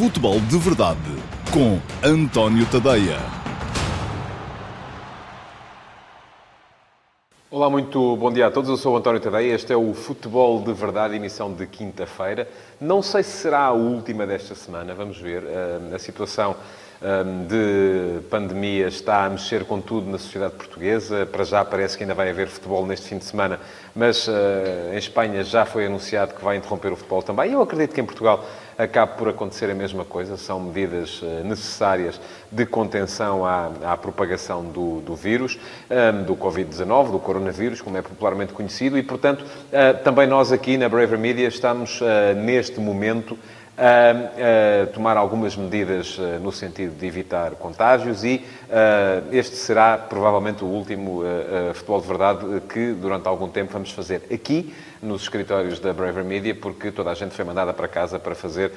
Futebol 0.00 0.40
de 0.40 0.56
Verdade 0.56 0.98
com 1.52 1.78
António 2.02 2.64
Tadeia. 2.70 3.18
Olá, 7.50 7.68
muito 7.68 8.16
bom 8.16 8.32
dia 8.32 8.46
a 8.46 8.50
todos. 8.50 8.70
Eu 8.70 8.78
sou 8.78 8.94
o 8.94 8.96
António 8.96 9.20
Tadeia. 9.20 9.54
Este 9.54 9.74
é 9.74 9.76
o 9.76 9.92
Futebol 9.92 10.62
de 10.62 10.72
Verdade, 10.72 11.16
emissão 11.16 11.52
de 11.52 11.66
quinta-feira. 11.66 12.48
Não 12.80 13.02
sei 13.02 13.22
se 13.22 13.42
será 13.42 13.64
a 13.64 13.72
última 13.72 14.26
desta 14.26 14.54
semana, 14.54 14.94
vamos 14.94 15.18
ver. 15.18 15.44
A 15.94 15.98
situação 15.98 16.56
de 17.46 18.20
pandemia 18.30 18.88
está 18.88 19.24
a 19.24 19.30
mexer 19.30 19.64
com 19.64 19.82
tudo 19.82 20.10
na 20.10 20.16
sociedade 20.16 20.54
portuguesa. 20.54 21.26
Para 21.26 21.44
já 21.44 21.62
parece 21.62 21.98
que 21.98 22.04
ainda 22.04 22.14
vai 22.14 22.30
haver 22.30 22.48
futebol 22.48 22.86
neste 22.86 23.06
fim 23.06 23.18
de 23.18 23.24
semana, 23.24 23.60
mas 23.94 24.26
em 24.94 24.96
Espanha 24.96 25.44
já 25.44 25.66
foi 25.66 25.84
anunciado 25.84 26.32
que 26.32 26.42
vai 26.42 26.56
interromper 26.56 26.90
o 26.90 26.96
futebol 26.96 27.22
também. 27.22 27.52
Eu 27.52 27.60
acredito 27.60 27.94
que 27.94 28.00
em 28.00 28.04
Portugal 28.04 28.46
acabe 28.82 29.18
por 29.18 29.28
acontecer 29.28 29.70
a 29.70 29.74
mesma 29.74 30.04
coisa. 30.04 30.36
São 30.36 30.60
medidas 30.60 31.20
necessárias 31.44 32.20
de 32.50 32.64
contenção 32.66 33.44
à, 33.44 33.70
à 33.84 33.96
propagação 33.96 34.64
do, 34.64 35.00
do 35.00 35.14
vírus, 35.14 35.58
do 36.26 36.36
Covid-19, 36.36 37.12
do 37.12 37.18
coronavírus, 37.18 37.80
como 37.80 37.96
é 37.96 38.02
popularmente 38.02 38.52
conhecido, 38.52 38.98
e, 38.98 39.02
portanto, 39.02 39.44
também 40.04 40.26
nós 40.26 40.52
aqui 40.52 40.76
na 40.76 40.88
Braver 40.88 41.18
Media 41.18 41.46
estamos 41.46 42.00
neste 42.36 42.80
momento 42.80 43.38
a, 43.80 44.86
tomar 44.92 45.16
algumas 45.16 45.56
medidas 45.56 46.18
no 46.42 46.52
sentido 46.52 46.94
de 46.98 47.06
evitar 47.06 47.52
contágios 47.52 48.22
e 48.24 48.44
este 49.32 49.56
será 49.56 49.96
provavelmente 49.96 50.62
o 50.62 50.66
último 50.66 51.22
futebol 51.74 52.00
de 52.00 52.06
verdade 52.06 52.62
que 52.68 52.92
durante 52.92 53.26
algum 53.26 53.48
tempo 53.48 53.72
vamos 53.72 53.90
fazer 53.90 54.22
aqui 54.32 54.74
nos 55.02 55.22
escritórios 55.22 55.80
da 55.80 55.94
Braver 55.94 56.24
Media, 56.24 56.54
porque 56.54 56.90
toda 56.90 57.10
a 57.10 57.14
gente 57.14 57.34
foi 57.34 57.44
mandada 57.44 57.72
para 57.72 57.88
casa 57.88 58.18
para 58.18 58.34
fazer 58.34 58.72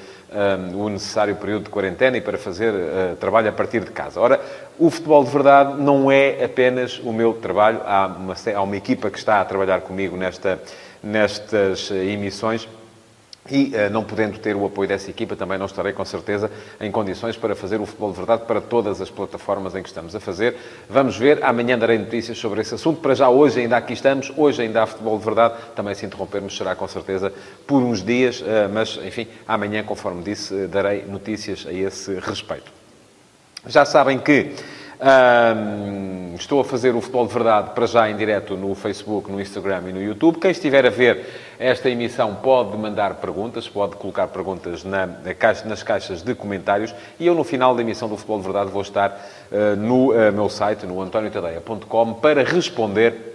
o 0.74 0.88
necessário 0.88 1.36
período 1.36 1.64
de 1.64 1.70
quarentena 1.70 2.16
e 2.16 2.20
para 2.20 2.38
fazer 2.38 2.72
trabalho 3.20 3.50
a 3.50 3.52
partir 3.52 3.84
de 3.84 3.90
casa. 3.90 4.20
Ora, 4.20 4.40
o 4.78 4.90
futebol 4.90 5.22
de 5.22 5.30
verdade 5.30 5.80
não 5.80 6.10
é 6.10 6.42
apenas 6.44 6.98
o 6.98 7.12
meu 7.12 7.34
trabalho, 7.34 7.80
há 7.84 8.06
uma, 8.06 8.34
há 8.54 8.62
uma 8.62 8.76
equipa 8.76 9.10
que 9.10 9.18
está 9.18 9.40
a 9.40 9.44
trabalhar 9.44 9.82
comigo 9.82 10.16
nesta, 10.16 10.58
nestas 11.02 11.90
emissões 11.90 12.66
e, 13.50 13.72
não 13.90 14.02
podendo 14.02 14.38
ter 14.38 14.56
o 14.56 14.64
apoio 14.64 14.88
dessa 14.88 15.10
equipa, 15.10 15.36
também 15.36 15.58
não 15.58 15.66
estarei, 15.66 15.92
com 15.92 16.04
certeza, 16.04 16.50
em 16.80 16.90
condições 16.90 17.36
para 17.36 17.54
fazer 17.54 17.80
o 17.80 17.86
futebol 17.86 18.10
de 18.10 18.16
verdade 18.16 18.44
para 18.46 18.60
todas 18.60 19.00
as 19.00 19.10
plataformas 19.10 19.74
em 19.74 19.82
que 19.82 19.88
estamos 19.88 20.14
a 20.16 20.20
fazer. 20.20 20.56
Vamos 20.88 21.16
ver. 21.16 21.44
Amanhã 21.44 21.78
darei 21.78 21.98
notícias 21.98 22.38
sobre 22.38 22.62
esse 22.62 22.74
assunto. 22.74 23.00
Para 23.00 23.14
já, 23.14 23.28
hoje 23.28 23.60
ainda 23.60 23.76
aqui 23.76 23.92
estamos. 23.92 24.32
Hoje 24.36 24.62
ainda 24.62 24.82
há 24.82 24.86
futebol 24.86 25.18
de 25.18 25.24
verdade. 25.24 25.54
Também, 25.76 25.94
se 25.94 26.06
interrompermos, 26.06 26.56
será, 26.56 26.74
com 26.74 26.88
certeza, 26.88 27.32
por 27.66 27.82
uns 27.82 28.02
dias. 28.02 28.42
Mas, 28.72 28.98
enfim, 29.04 29.26
amanhã, 29.46 29.82
conforme 29.82 30.22
disse, 30.22 30.66
darei 30.66 31.04
notícias 31.04 31.66
a 31.68 31.72
esse 31.72 32.14
respeito. 32.20 32.72
Já 33.66 33.84
sabem 33.84 34.18
que 34.18 34.52
um, 35.04 36.34
estou 36.34 36.60
a 36.60 36.64
fazer 36.64 36.94
o 36.94 37.00
Futebol 37.00 37.26
de 37.26 37.34
Verdade 37.34 37.70
para 37.74 37.86
já 37.86 38.08
em 38.08 38.16
direto 38.16 38.56
no 38.56 38.74
Facebook, 38.74 39.30
no 39.30 39.40
Instagram 39.40 39.82
e 39.88 39.92
no 39.92 40.02
YouTube. 40.02 40.38
Quem 40.38 40.50
estiver 40.50 40.86
a 40.86 40.90
ver 40.90 41.26
esta 41.58 41.90
emissão 41.90 42.34
pode 42.36 42.76
mandar 42.78 43.16
perguntas, 43.16 43.68
pode 43.68 43.96
colocar 43.96 44.28
perguntas 44.28 44.82
na, 44.82 45.06
na 45.06 45.34
caixa, 45.34 45.68
nas 45.68 45.82
caixas 45.82 46.22
de 46.22 46.34
comentários 46.34 46.94
e 47.20 47.26
eu 47.26 47.34
no 47.34 47.44
final 47.44 47.74
da 47.74 47.82
emissão 47.82 48.08
do 48.08 48.16
Futebol 48.16 48.38
de 48.38 48.44
Verdade 48.44 48.70
vou 48.70 48.82
estar 48.82 49.10
uh, 49.52 49.76
no 49.76 50.12
uh, 50.12 50.32
meu 50.32 50.48
site, 50.48 50.86
no 50.86 51.00
antoniotadeia.com, 51.02 52.14
para 52.14 52.42
responder 52.42 53.33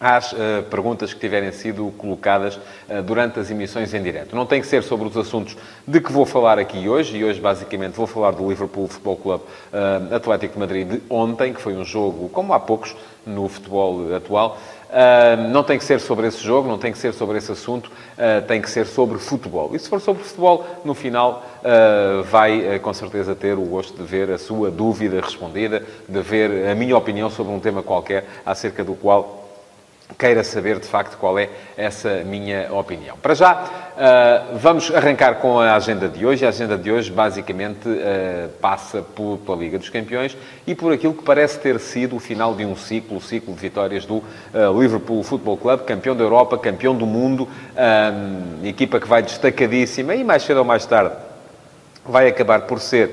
às 0.00 0.32
uh, 0.32 0.62
perguntas 0.70 1.12
que 1.12 1.20
tiverem 1.20 1.52
sido 1.52 1.92
colocadas 1.98 2.56
uh, 2.56 3.02
durante 3.04 3.38
as 3.38 3.50
emissões 3.50 3.92
em 3.92 4.02
direto. 4.02 4.34
Não 4.34 4.46
tem 4.46 4.62
que 4.62 4.66
ser 4.66 4.82
sobre 4.82 5.06
os 5.06 5.14
assuntos 5.14 5.58
de 5.86 6.00
que 6.00 6.10
vou 6.10 6.24
falar 6.24 6.58
aqui 6.58 6.88
hoje, 6.88 7.18
e 7.18 7.24
hoje 7.24 7.38
basicamente 7.38 7.92
vou 7.92 8.06
falar 8.06 8.30
do 8.30 8.48
Liverpool 8.48 8.88
Futebol 8.88 9.16
Clube 9.16 9.44
uh, 9.44 10.14
Atlético 10.14 10.54
de 10.54 10.58
Madrid 10.58 10.88
de 10.88 11.02
ontem, 11.10 11.52
que 11.52 11.60
foi 11.60 11.74
um 11.74 11.84
jogo, 11.84 12.30
como 12.30 12.54
há 12.54 12.58
poucos, 12.58 12.96
no 13.26 13.46
futebol 13.50 14.14
atual. 14.14 14.58
não 15.52 15.62
tem 15.62 15.76
que 15.76 15.84
ser 15.84 16.00
sobre 16.00 16.26
esse 16.26 16.42
jogo, 16.42 16.66
não 16.66 16.78
tem 16.78 16.90
que 16.90 16.96
ser 16.96 17.12
sobre 17.12 17.36
esse 17.36 17.52
assunto, 17.52 17.92
tem 18.48 18.62
que 18.62 18.70
ser 18.70 18.86
sobre 18.86 19.18
futebol. 19.18 19.70
E 19.74 19.78
se 19.78 19.86
for 19.90 20.00
sobre 20.00 20.24
futebol, 20.24 20.64
no 20.82 20.94
final 20.94 21.44
vai 22.30 22.78
com 22.78 22.94
certeza 22.94 23.34
ter 23.34 23.58
o 23.58 23.62
gosto 23.62 23.94
de 23.94 24.02
ver 24.04 24.30
a 24.30 24.38
sua 24.38 24.70
dúvida 24.70 25.20
respondida, 25.20 25.84
de 26.08 26.22
ver 26.22 26.70
a 26.70 26.74
minha 26.74 26.96
opinião 26.96 27.28
sobre 27.28 27.52
um 27.52 27.60
tema 27.60 27.82
qualquer 27.82 28.24
acerca 28.46 28.82
do 28.82 28.94
qual 28.94 29.39
queira 30.18 30.44
saber 30.44 30.78
de 30.78 30.86
facto 30.86 31.16
qual 31.16 31.38
é 31.38 31.48
essa 31.76 32.22
minha 32.24 32.72
opinião. 32.72 33.16
Para 33.16 33.34
já, 33.34 33.54
uh, 33.54 34.58
vamos 34.58 34.94
arrancar 34.94 35.36
com 35.36 35.58
a 35.58 35.74
agenda 35.74 36.08
de 36.08 36.24
hoje. 36.24 36.44
A 36.44 36.48
agenda 36.48 36.76
de 36.76 36.90
hoje, 36.90 37.10
basicamente, 37.10 37.88
uh, 37.88 38.48
passa 38.60 39.02
por, 39.02 39.38
pela 39.38 39.56
Liga 39.56 39.78
dos 39.78 39.88
Campeões 39.88 40.36
e 40.66 40.74
por 40.74 40.92
aquilo 40.92 41.14
que 41.14 41.22
parece 41.22 41.58
ter 41.58 41.78
sido 41.80 42.16
o 42.16 42.20
final 42.20 42.54
de 42.54 42.64
um 42.64 42.76
ciclo, 42.76 43.18
o 43.18 43.20
ciclo 43.20 43.54
de 43.54 43.60
vitórias 43.60 44.04
do 44.04 44.16
uh, 44.16 44.80
Liverpool 44.80 45.22
Football 45.22 45.56
Club, 45.56 45.80
campeão 45.80 46.16
da 46.16 46.24
Europa, 46.24 46.58
campeão 46.58 46.94
do 46.94 47.06
mundo, 47.06 47.48
equipa 48.64 49.00
que 49.00 49.08
vai 49.08 49.22
destacadíssima 49.22 50.14
e 50.14 50.24
mais 50.24 50.42
cedo 50.42 50.58
ou 50.58 50.64
mais 50.64 50.84
tarde 50.86 51.14
vai 52.04 52.28
acabar 52.28 52.62
por 52.62 52.80
ser 52.80 53.10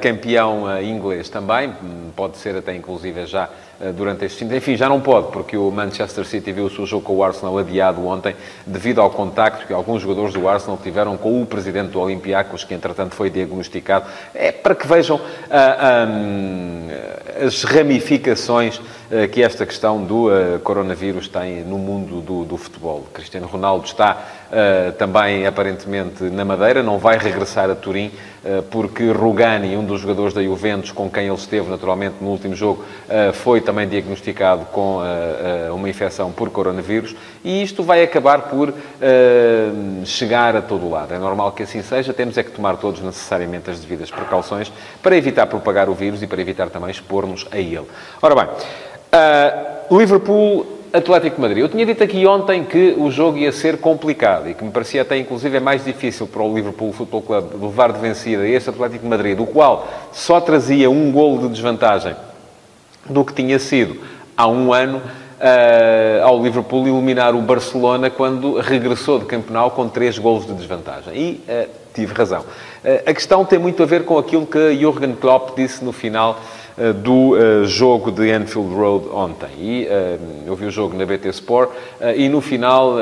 campeão 0.00 0.80
inglês 0.82 1.28
também, 1.28 1.72
pode 2.14 2.36
ser 2.36 2.56
até 2.56 2.74
inclusive 2.74 3.26
já 3.26 3.48
durante 3.92 4.24
este 4.24 4.44
fim. 4.44 4.54
Enfim, 4.54 4.76
já 4.76 4.88
não 4.88 5.00
pode, 5.00 5.32
porque 5.32 5.56
o 5.56 5.70
Manchester 5.70 6.24
City 6.24 6.52
viu 6.52 6.66
o 6.66 6.70
seu 6.70 6.86
jogo 6.86 7.04
com 7.04 7.16
o 7.16 7.24
Arsenal 7.24 7.58
adiado 7.58 8.06
ontem, 8.06 8.34
devido 8.66 9.00
ao 9.00 9.10
contacto 9.10 9.66
que 9.66 9.72
alguns 9.72 10.02
jogadores 10.02 10.32
do 10.34 10.48
Arsenal 10.48 10.78
tiveram 10.82 11.16
com 11.16 11.42
o 11.42 11.46
presidente 11.46 11.90
do 11.90 12.00
Olympiacos, 12.00 12.64
que 12.64 12.74
entretanto 12.74 13.14
foi 13.14 13.30
diagnosticado. 13.30 14.06
É 14.34 14.52
para 14.52 14.74
que 14.74 14.86
vejam 14.86 15.20
ah, 15.50 16.06
ah, 16.08 17.46
as 17.46 17.64
ramificações 17.64 18.80
ah, 19.10 19.26
que 19.28 19.42
esta 19.42 19.66
questão 19.66 20.02
do 20.02 20.28
coronavírus 20.62 21.28
tem 21.28 21.62
no 21.62 21.78
mundo 21.78 22.20
do, 22.20 22.44
do 22.44 22.56
futebol. 22.56 23.04
Cristiano 23.12 23.46
Ronaldo 23.46 23.86
está 23.86 24.22
também, 24.98 25.46
aparentemente, 25.46 26.24
na 26.24 26.44
Madeira, 26.44 26.82
não 26.82 26.98
vai 26.98 27.18
regressar 27.18 27.70
a 27.70 27.74
Turim, 27.74 28.10
porque 28.70 29.10
Rugani, 29.10 29.76
um 29.76 29.84
dos 29.84 30.00
jogadores 30.00 30.34
da 30.34 30.42
Juventus, 30.42 30.92
com 30.92 31.10
quem 31.10 31.26
ele 31.26 31.34
esteve 31.34 31.68
naturalmente 31.70 32.16
no 32.20 32.28
último 32.28 32.54
jogo, 32.54 32.84
foi 33.32 33.60
também 33.60 33.88
diagnosticado 33.88 34.66
com 34.66 35.00
uma 35.74 35.88
infecção 35.88 36.30
por 36.30 36.50
coronavírus 36.50 37.16
e 37.42 37.62
isto 37.62 37.82
vai 37.82 38.02
acabar 38.02 38.42
por 38.42 38.72
chegar 40.04 40.54
a 40.56 40.62
todo 40.62 40.90
lado. 40.90 41.14
É 41.14 41.18
normal 41.18 41.52
que 41.52 41.62
assim 41.62 41.82
seja, 41.82 42.12
temos 42.12 42.36
é 42.36 42.42
que 42.42 42.50
tomar 42.50 42.76
todos 42.76 43.00
necessariamente 43.00 43.70
as 43.70 43.80
devidas 43.80 44.10
precauções 44.10 44.70
para 45.02 45.16
evitar 45.16 45.46
propagar 45.46 45.88
o 45.88 45.94
vírus 45.94 46.22
e 46.22 46.26
para 46.26 46.40
evitar 46.40 46.68
também 46.68 46.90
expor-nos 46.90 47.46
a 47.50 47.58
ele. 47.58 47.86
Ora 48.20 48.34
bem, 48.34 48.48
Liverpool 49.90 50.66
Atlético 50.94 51.34
de 51.34 51.42
Madrid. 51.42 51.58
Eu 51.58 51.68
tinha 51.68 51.84
dito 51.84 52.04
aqui 52.04 52.24
ontem 52.24 52.62
que 52.62 52.94
o 52.96 53.10
jogo 53.10 53.36
ia 53.36 53.50
ser 53.50 53.78
complicado 53.78 54.48
e 54.48 54.54
que 54.54 54.62
me 54.62 54.70
parecia 54.70 55.02
até, 55.02 55.18
inclusive, 55.18 55.56
é 55.56 55.60
mais 55.60 55.84
difícil 55.84 56.24
para 56.24 56.40
o 56.40 56.54
Liverpool 56.54 56.92
Football 56.92 57.22
Club 57.22 57.60
levar 57.60 57.92
de 57.92 57.98
vencida 57.98 58.46
este 58.46 58.70
Atlético 58.70 59.02
de 59.02 59.08
Madrid, 59.08 59.36
do 59.36 59.44
qual 59.44 59.88
só 60.12 60.40
trazia 60.40 60.88
um 60.88 61.10
golo 61.10 61.40
de 61.40 61.48
desvantagem 61.48 62.14
do 63.10 63.24
que 63.24 63.34
tinha 63.34 63.58
sido 63.58 64.00
há 64.36 64.46
um 64.46 64.72
ano 64.72 64.98
uh, 64.98 66.22
ao 66.22 66.40
Liverpool 66.40 66.86
eliminar 66.86 67.34
o 67.34 67.40
Barcelona 67.40 68.08
quando 68.08 68.60
regressou 68.60 69.18
de 69.18 69.24
campeonato 69.24 69.70
com 69.70 69.88
três 69.88 70.16
golos 70.16 70.46
de 70.46 70.52
desvantagem. 70.52 71.12
E 71.12 71.44
uh, 71.48 71.68
tive 71.92 72.14
razão. 72.14 72.42
Uh, 72.42 73.10
a 73.10 73.12
questão 73.12 73.44
tem 73.44 73.58
muito 73.58 73.82
a 73.82 73.86
ver 73.86 74.04
com 74.04 74.16
aquilo 74.16 74.46
que 74.46 74.78
Jurgen 74.80 75.16
Klopp 75.16 75.56
disse 75.56 75.84
no 75.84 75.90
final 75.90 76.38
do 77.02 77.64
jogo 77.66 78.10
de 78.10 78.30
Anfield 78.30 78.74
Road 78.74 79.08
ontem. 79.08 79.48
E 79.58 79.88
eu 80.46 80.56
vi 80.56 80.66
o 80.66 80.70
jogo 80.70 80.96
na 80.96 81.06
BT 81.06 81.28
Sport 81.28 81.70
e 82.16 82.28
no 82.28 82.40
final, 82.40 82.94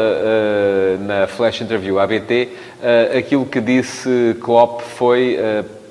na 1.01 1.27
flash 1.27 1.63
interview 1.63 1.99
à 1.99 2.07
BT, 2.07 2.49
aquilo 3.17 3.47
que 3.47 3.61
disse 3.61 4.37
Klopp 4.41 4.83
foi 4.83 5.39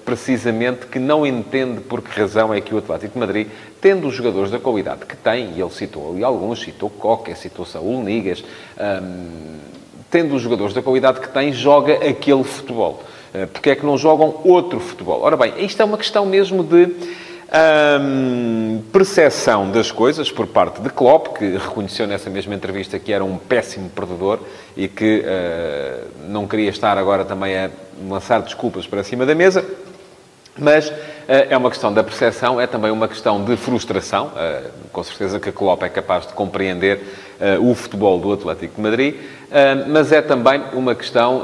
precisamente 0.06 0.88
que 0.88 1.00
não 1.00 1.26
entende 1.26 1.82
por 1.82 2.02
que 2.02 2.20
razão 2.20 2.54
é 2.54 2.60
que 2.60 2.74
o 2.74 2.78
Atlético 2.78 3.14
de 3.14 3.20
Madrid, 3.20 3.48
tendo 3.80 4.08
os 4.08 4.14
jogadores 4.14 4.52
da 4.52 4.60
qualidade 4.60 5.06
que 5.06 5.16
tem, 5.16 5.52
e 5.56 5.62
ele 5.62 5.70
citou 5.72 6.12
ali 6.12 6.24
alguns, 6.24 6.60
citou 6.60 6.90
Coque, 6.90 7.34
citou 7.36 7.66
Saúl 7.66 8.04
Nigas, 8.04 8.44
hum, 8.80 9.58
tendo 10.10 10.36
os 10.36 10.42
jogadores 10.42 10.74
da 10.74 10.82
qualidade 10.82 11.20
que 11.20 11.30
tem, 11.30 11.54
joga 11.54 11.94
aquele 11.94 12.44
futebol. 12.44 13.02
Porque 13.54 13.70
é 13.70 13.76
que 13.76 13.86
não 13.86 13.98
jogam 13.98 14.42
outro 14.44 14.78
futebol? 14.82 15.22
Ora 15.22 15.38
bem, 15.38 15.54
isto 15.60 15.82
é 15.82 15.86
uma 15.86 15.98
questão 15.98 16.26
mesmo 16.26 16.66
de 16.66 16.90
hum, 18.02 18.82
percepção 18.92 19.70
das 19.72 19.92
coisas 19.92 20.32
por 20.32 20.48
parte 20.48 20.82
de 20.82 20.90
Klopp, 20.90 21.38
que 21.38 21.58
reconheceu 21.58 22.08
nessa 22.08 22.30
mesma 22.30 22.56
entrevista 22.56 22.98
que 23.00 23.12
era 23.12 23.24
um 23.24 23.38
péssimo 23.38 23.90
perdedor 23.90 24.40
e 24.76 24.88
que 24.88 25.24
uh, 25.26 26.30
não 26.30 26.48
queria 26.48 26.70
estar 26.70 26.98
agora 26.98 27.26
também 27.26 27.58
a 27.58 27.70
lançar 28.08 28.42
desculpas 28.42 28.88
para 28.88 29.04
cima 29.04 29.26
da 29.26 29.36
mesa. 29.36 29.66
Mas 30.58 30.92
é 31.30 31.56
uma 31.56 31.70
questão 31.70 31.94
da 31.94 32.04
percepção, 32.04 32.60
é 32.60 32.68
também 32.68 32.92
uma 32.92 33.08
questão 33.08 33.42
de 33.42 33.56
frustração. 33.56 34.34
Com 34.92 35.02
certeza 35.02 35.40
que 35.40 35.48
a 35.48 35.52
Klopp 35.54 35.82
é 35.84 35.88
capaz 35.88 36.28
de 36.28 36.34
compreender 36.34 37.02
o 37.62 37.74
futebol 37.74 38.20
do 38.20 38.34
Atlético 38.34 38.76
de 38.76 38.82
Madrid, 38.82 39.16
mas 39.88 40.12
é 40.12 40.22
também 40.22 40.62
uma 40.74 40.94
questão 40.96 41.44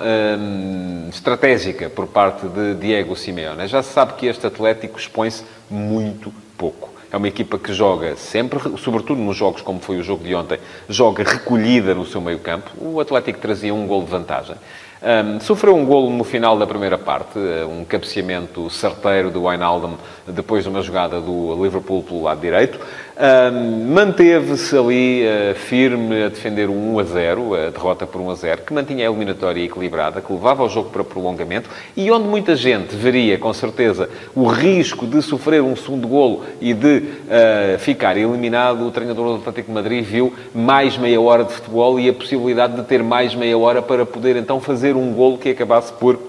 estratégica 1.10 1.90
por 1.90 2.08
parte 2.08 2.48
de 2.48 2.76
Diego 2.76 3.16
Simeone. 3.16 3.68
Já 3.68 3.82
se 3.82 3.94
sabe 3.94 4.14
que 4.14 4.28
este 4.28 4.46
Atlético 4.46 5.00
expõe-se 5.00 5.44
muito 5.70 6.32
pouco. 6.58 6.90
É 7.12 7.16
uma 7.16 7.28
equipa 7.28 7.58
que 7.58 7.74
joga 7.74 8.18
sempre, 8.18 8.60
sobretudo 8.78 9.22
nos 9.22 9.38
jogos 9.38 9.62
como 9.62 9.80
foi 9.80 9.98
o 9.98 10.04
jogo 10.04 10.26
de 10.26 10.36
ontem, 10.36 10.60
joga 10.90 11.24
recolhida 11.24 11.96
no 11.96 12.06
seu 12.06 12.20
meio 12.20 12.40
campo. 12.40 12.70
O 12.78 13.00
Atlético 13.00 13.40
trazia 13.40 13.74
um 13.74 13.88
gol 13.88 14.04
de 14.04 14.10
vantagem. 14.10 14.56
Um, 15.00 15.40
sofreu 15.40 15.76
um 15.76 15.86
golo 15.86 16.10
no 16.10 16.24
final 16.24 16.58
da 16.58 16.66
primeira 16.66 16.98
parte, 16.98 17.38
um 17.70 17.86
cabeceamento 17.86 18.68
certeiro 18.70 19.30
do 19.30 19.44
Wijnaldum 19.44 19.96
depois 20.28 20.64
de 20.64 20.70
uma 20.70 20.82
jogada 20.82 21.22
do 21.22 21.64
Liverpool 21.64 22.02
pelo 22.04 22.24
lado 22.24 22.42
direito. 22.42 22.80
Um, 23.20 23.94
Manteve-se 23.96 24.78
ali 24.78 25.24
uh, 25.26 25.56
firme 25.56 26.26
a 26.26 26.30
defender 26.30 26.70
o 26.70 26.74
1 26.74 27.00
a 27.00 27.04
0, 27.04 27.56
a 27.56 27.70
derrota 27.72 28.06
por 28.06 28.22
1 28.22 28.30
a 28.30 28.36
0, 28.36 28.62
que 28.62 28.72
mantinha 28.72 29.08
a 29.08 29.12
eliminatória 29.12 29.64
equilibrada, 29.64 30.22
que 30.22 30.32
levava 30.32 30.64
o 30.64 30.70
jogo 30.70 30.92
para 30.92 31.04
prolongamento 31.04 31.68
e 31.96 32.12
onde 32.12 32.28
muita 32.28 32.56
gente 32.56 32.96
veria, 32.96 33.36
com 33.40 33.52
certeza, 33.54 34.08
o 34.36 34.46
risco 34.46 35.08
de 35.08 35.20
sofrer 35.24 35.64
um 35.64 35.76
segundo 35.76 36.08
golo 36.08 36.44
e 36.62 36.76
de 36.76 36.98
uh, 36.98 37.80
ficar 37.80 38.16
eliminado, 38.16 38.86
o 38.86 38.92
treinador 38.92 39.30
do 39.30 39.42
Atlético 39.42 39.72
Madrid 39.72 40.06
viu 40.06 40.32
mais 40.54 40.96
meia 40.96 41.20
hora 41.20 41.44
de 41.44 41.54
futebol 41.54 42.00
e 42.00 42.08
a 42.08 42.14
possibilidade 42.14 42.76
de 42.76 42.84
ter 42.84 43.02
mais 43.02 43.34
meia 43.34 43.58
hora 43.58 43.82
para 43.82 44.06
poder 44.06 44.36
então 44.36 44.62
fazer 44.62 44.96
um 44.96 45.12
golo 45.12 45.40
que 45.40 45.50
acabasse 45.50 45.92
por 45.92 46.20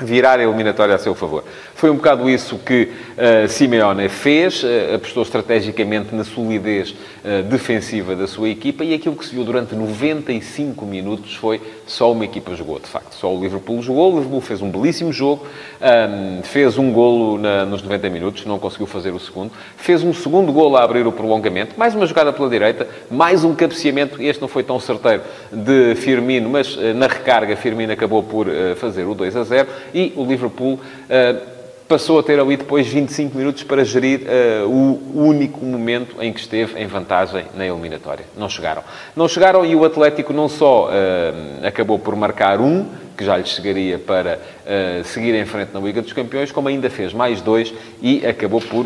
virar 0.00 0.38
a 0.38 0.42
eliminatória 0.42 0.94
a 0.94 0.98
seu 0.98 1.14
favor. 1.14 1.44
Foi 1.74 1.90
um 1.90 1.96
bocado 1.96 2.30
isso 2.30 2.56
que 2.58 2.92
uh, 3.16 3.48
Simeone 3.48 4.08
fez, 4.08 4.62
uh, 4.62 4.94
apostou 4.94 5.24
estrategicamente 5.24 6.14
na 6.14 6.22
solidez 6.22 6.90
uh, 6.90 7.42
defensiva 7.42 8.14
da 8.14 8.28
sua 8.28 8.48
equipa 8.48 8.84
e 8.84 8.94
aquilo 8.94 9.16
que 9.16 9.26
se 9.26 9.34
viu 9.34 9.44
durante 9.44 9.74
95 9.74 10.86
minutos 10.86 11.34
foi 11.34 11.60
só 11.88 12.12
uma 12.12 12.24
equipa 12.24 12.54
jogou, 12.54 12.78
de 12.78 12.86
facto. 12.86 13.14
Só 13.14 13.34
o 13.34 13.40
Liverpool 13.40 13.82
jogou, 13.82 14.12
o 14.12 14.16
Liverpool 14.16 14.40
fez 14.40 14.62
um 14.62 14.70
belíssimo 14.70 15.12
jogo, 15.12 15.46
um, 15.80 16.42
fez 16.42 16.78
um 16.78 16.92
golo 16.92 17.38
na, 17.38 17.64
nos 17.64 17.82
90 17.82 18.08
minutos, 18.10 18.46
não 18.46 18.58
conseguiu 18.58 18.86
fazer 18.86 19.12
o 19.12 19.18
segundo, 19.18 19.50
fez 19.76 20.04
um 20.04 20.12
segundo 20.12 20.52
golo 20.52 20.76
a 20.76 20.84
abrir 20.84 21.06
o 21.06 21.12
prolongamento, 21.12 21.74
mais 21.76 21.94
uma 21.94 22.06
jogada 22.06 22.32
pela 22.32 22.48
direita, 22.48 22.86
mais 23.10 23.42
um 23.42 23.54
cabeceamento, 23.54 24.22
este 24.22 24.40
não 24.40 24.48
foi 24.48 24.62
tão 24.62 24.78
certeiro, 24.78 25.22
de 25.50 25.94
Firmino, 25.96 26.48
mas 26.48 26.76
na 26.94 27.06
recarga 27.06 27.56
Firmino 27.56 27.92
acabou 27.92 28.22
por 28.22 28.46
fazer 28.76 29.04
o 29.04 29.14
2 29.14 29.36
a 29.36 29.44
0 29.44 29.68
e 29.94 30.12
o 30.14 30.24
Liverpool 30.24 30.74
uh, 30.74 31.57
passou 31.88 32.18
a 32.18 32.22
ter 32.22 32.38
ali 32.38 32.56
depois 32.56 32.86
25 32.86 33.36
minutos 33.36 33.62
para 33.62 33.82
gerir 33.82 34.20
uh, 34.20 34.68
o 34.68 35.24
único 35.24 35.64
momento 35.64 36.22
em 36.22 36.32
que 36.32 36.38
esteve 36.38 36.78
em 36.78 36.86
vantagem 36.86 37.46
na 37.54 37.66
eliminatória. 37.66 38.26
Não 38.36 38.48
chegaram. 38.48 38.84
Não 39.16 39.26
chegaram 39.26 39.64
e 39.64 39.74
o 39.74 39.84
Atlético 39.84 40.32
não 40.34 40.48
só 40.48 40.88
uh, 40.88 41.66
acabou 41.66 41.98
por 41.98 42.14
marcar 42.14 42.60
um, 42.60 42.84
que 43.16 43.24
já 43.24 43.38
lhe 43.38 43.46
chegaria 43.46 43.98
para 43.98 44.38
uh, 44.38 45.04
seguir 45.04 45.34
em 45.34 45.46
frente 45.46 45.70
na 45.72 45.80
Liga 45.80 46.02
dos 46.02 46.12
Campeões, 46.12 46.52
como 46.52 46.68
ainda 46.68 46.90
fez 46.90 47.14
mais 47.14 47.40
dois 47.40 47.72
e 48.02 48.24
acabou 48.26 48.60
por 48.60 48.84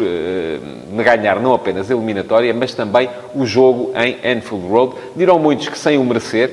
ganhar 1.05 1.40
não 1.40 1.52
apenas 1.52 1.90
a 1.90 1.94
eliminatória, 1.94 2.55
mas 2.55 2.72
também 2.72 3.10
o 3.34 3.44
jogo 3.44 3.93
em 3.96 4.16
Anfield 4.25 4.69
Road. 4.69 4.94
Dirão 5.16 5.40
muitos 5.40 5.69
que 5.69 5.76
sem 5.76 5.98
o 5.98 6.05
merecer, 6.05 6.50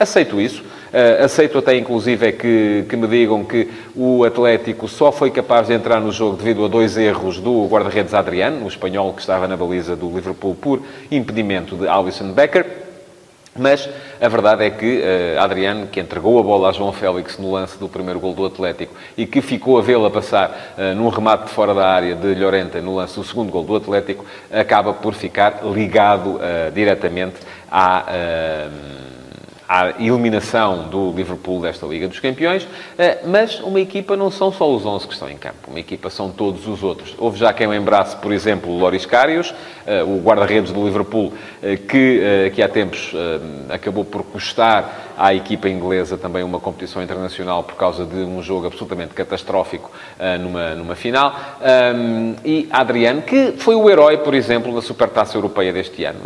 aceito 0.00 0.40
isso. 0.40 0.62
Uh, 0.92 1.24
aceito 1.24 1.56
até, 1.56 1.74
inclusive, 1.74 2.26
é 2.26 2.32
que, 2.32 2.84
que 2.86 2.96
me 2.96 3.06
digam 3.06 3.42
que 3.44 3.66
o 3.96 4.24
Atlético 4.24 4.86
só 4.86 5.10
foi 5.10 5.30
capaz 5.30 5.68
de 5.68 5.72
entrar 5.72 5.98
no 6.00 6.12
jogo 6.12 6.36
devido 6.36 6.64
a 6.66 6.68
dois 6.68 6.98
erros 6.98 7.40
do 7.40 7.66
guarda-redes 7.66 8.12
Adriano, 8.12 8.66
o 8.66 8.68
espanhol 8.68 9.14
que 9.14 9.20
estava 9.20 9.48
na 9.48 9.56
baliza 9.56 9.96
do 9.96 10.14
Liverpool 10.14 10.54
por 10.54 10.82
impedimento 11.10 11.76
de 11.76 11.88
Alisson 11.88 12.32
Becker. 12.32 12.66
Mas 13.56 13.86
a 14.20 14.28
verdade 14.28 14.64
é 14.64 14.70
que 14.70 15.02
uh, 15.02 15.40
Adriano, 15.40 15.86
que 15.86 16.00
entregou 16.00 16.38
a 16.38 16.42
bola 16.42 16.70
a 16.70 16.72
João 16.72 16.90
Félix 16.92 17.38
no 17.38 17.52
lance 17.52 17.78
do 17.78 17.86
primeiro 17.86 18.18
gol 18.18 18.34
do 18.34 18.46
Atlético 18.46 18.94
e 19.16 19.26
que 19.26 19.42
ficou 19.42 19.78
a 19.78 19.82
vê-la 19.82 20.10
passar 20.10 20.74
uh, 20.76 20.94
num 20.94 21.08
remate 21.08 21.44
de 21.44 21.50
fora 21.50 21.74
da 21.74 21.86
área 21.86 22.14
de 22.14 22.34
Llorente 22.34 22.80
no 22.80 22.96
lance 22.96 23.14
do 23.14 23.24
segundo 23.24 23.50
gol 23.50 23.64
do 23.64 23.76
Atlético, 23.76 24.24
acaba 24.50 24.94
por 24.94 25.12
ficar 25.12 25.60
ligado 25.64 26.36
uh, 26.36 26.70
diretamente 26.74 27.36
à 27.70 28.04
à 29.72 29.94
eliminação 29.98 30.86
do 30.90 31.12
Liverpool 31.12 31.62
desta 31.62 31.86
Liga 31.86 32.06
dos 32.06 32.20
Campeões, 32.20 32.68
eh, 32.98 33.20
mas 33.24 33.58
uma 33.60 33.80
equipa 33.80 34.14
não 34.14 34.30
são 34.30 34.52
só 34.52 34.70
os 34.70 34.84
11 34.84 35.06
que 35.06 35.14
estão 35.14 35.30
em 35.30 35.38
campo, 35.38 35.70
uma 35.70 35.80
equipa 35.80 36.10
são 36.10 36.30
todos 36.30 36.68
os 36.68 36.82
outros. 36.82 37.14
Houve 37.16 37.38
já 37.38 37.54
quem 37.54 37.66
lembrasse, 37.66 38.14
por 38.16 38.34
exemplo, 38.34 38.70
o 38.70 38.78
Loris 38.78 39.06
Karius, 39.06 39.54
eh, 39.86 40.02
o 40.02 40.20
guarda-redes 40.20 40.72
do 40.72 40.84
Liverpool, 40.84 41.32
eh, 41.62 41.76
que, 41.76 42.62
há 42.62 42.68
tempos 42.68 43.12
acabou 43.70 44.04
por 44.04 44.22
custar 44.22 45.14
à 45.16 45.34
equipa 45.34 45.68
inglesa 45.68 46.16
também 46.16 46.42
uma 46.44 46.60
competição 46.60 47.02
internacional 47.02 47.64
por 47.64 47.74
causa 47.74 48.04
de 48.04 48.16
um 48.16 48.42
jogo 48.42 48.66
absolutamente 48.66 49.14
catastrófico 49.14 49.90
numa, 50.40 50.74
numa 50.74 50.94
final. 50.94 51.34
E 52.44 52.68
Adriano, 52.70 53.22
que 53.22 53.54
foi 53.58 53.74
o 53.74 53.90
herói, 53.90 54.18
por 54.18 54.32
exemplo, 54.32 54.72
da 54.74 54.80
Supertaça 54.80 55.36
Europeia 55.36 55.72
deste 55.72 56.04
ano, 56.04 56.20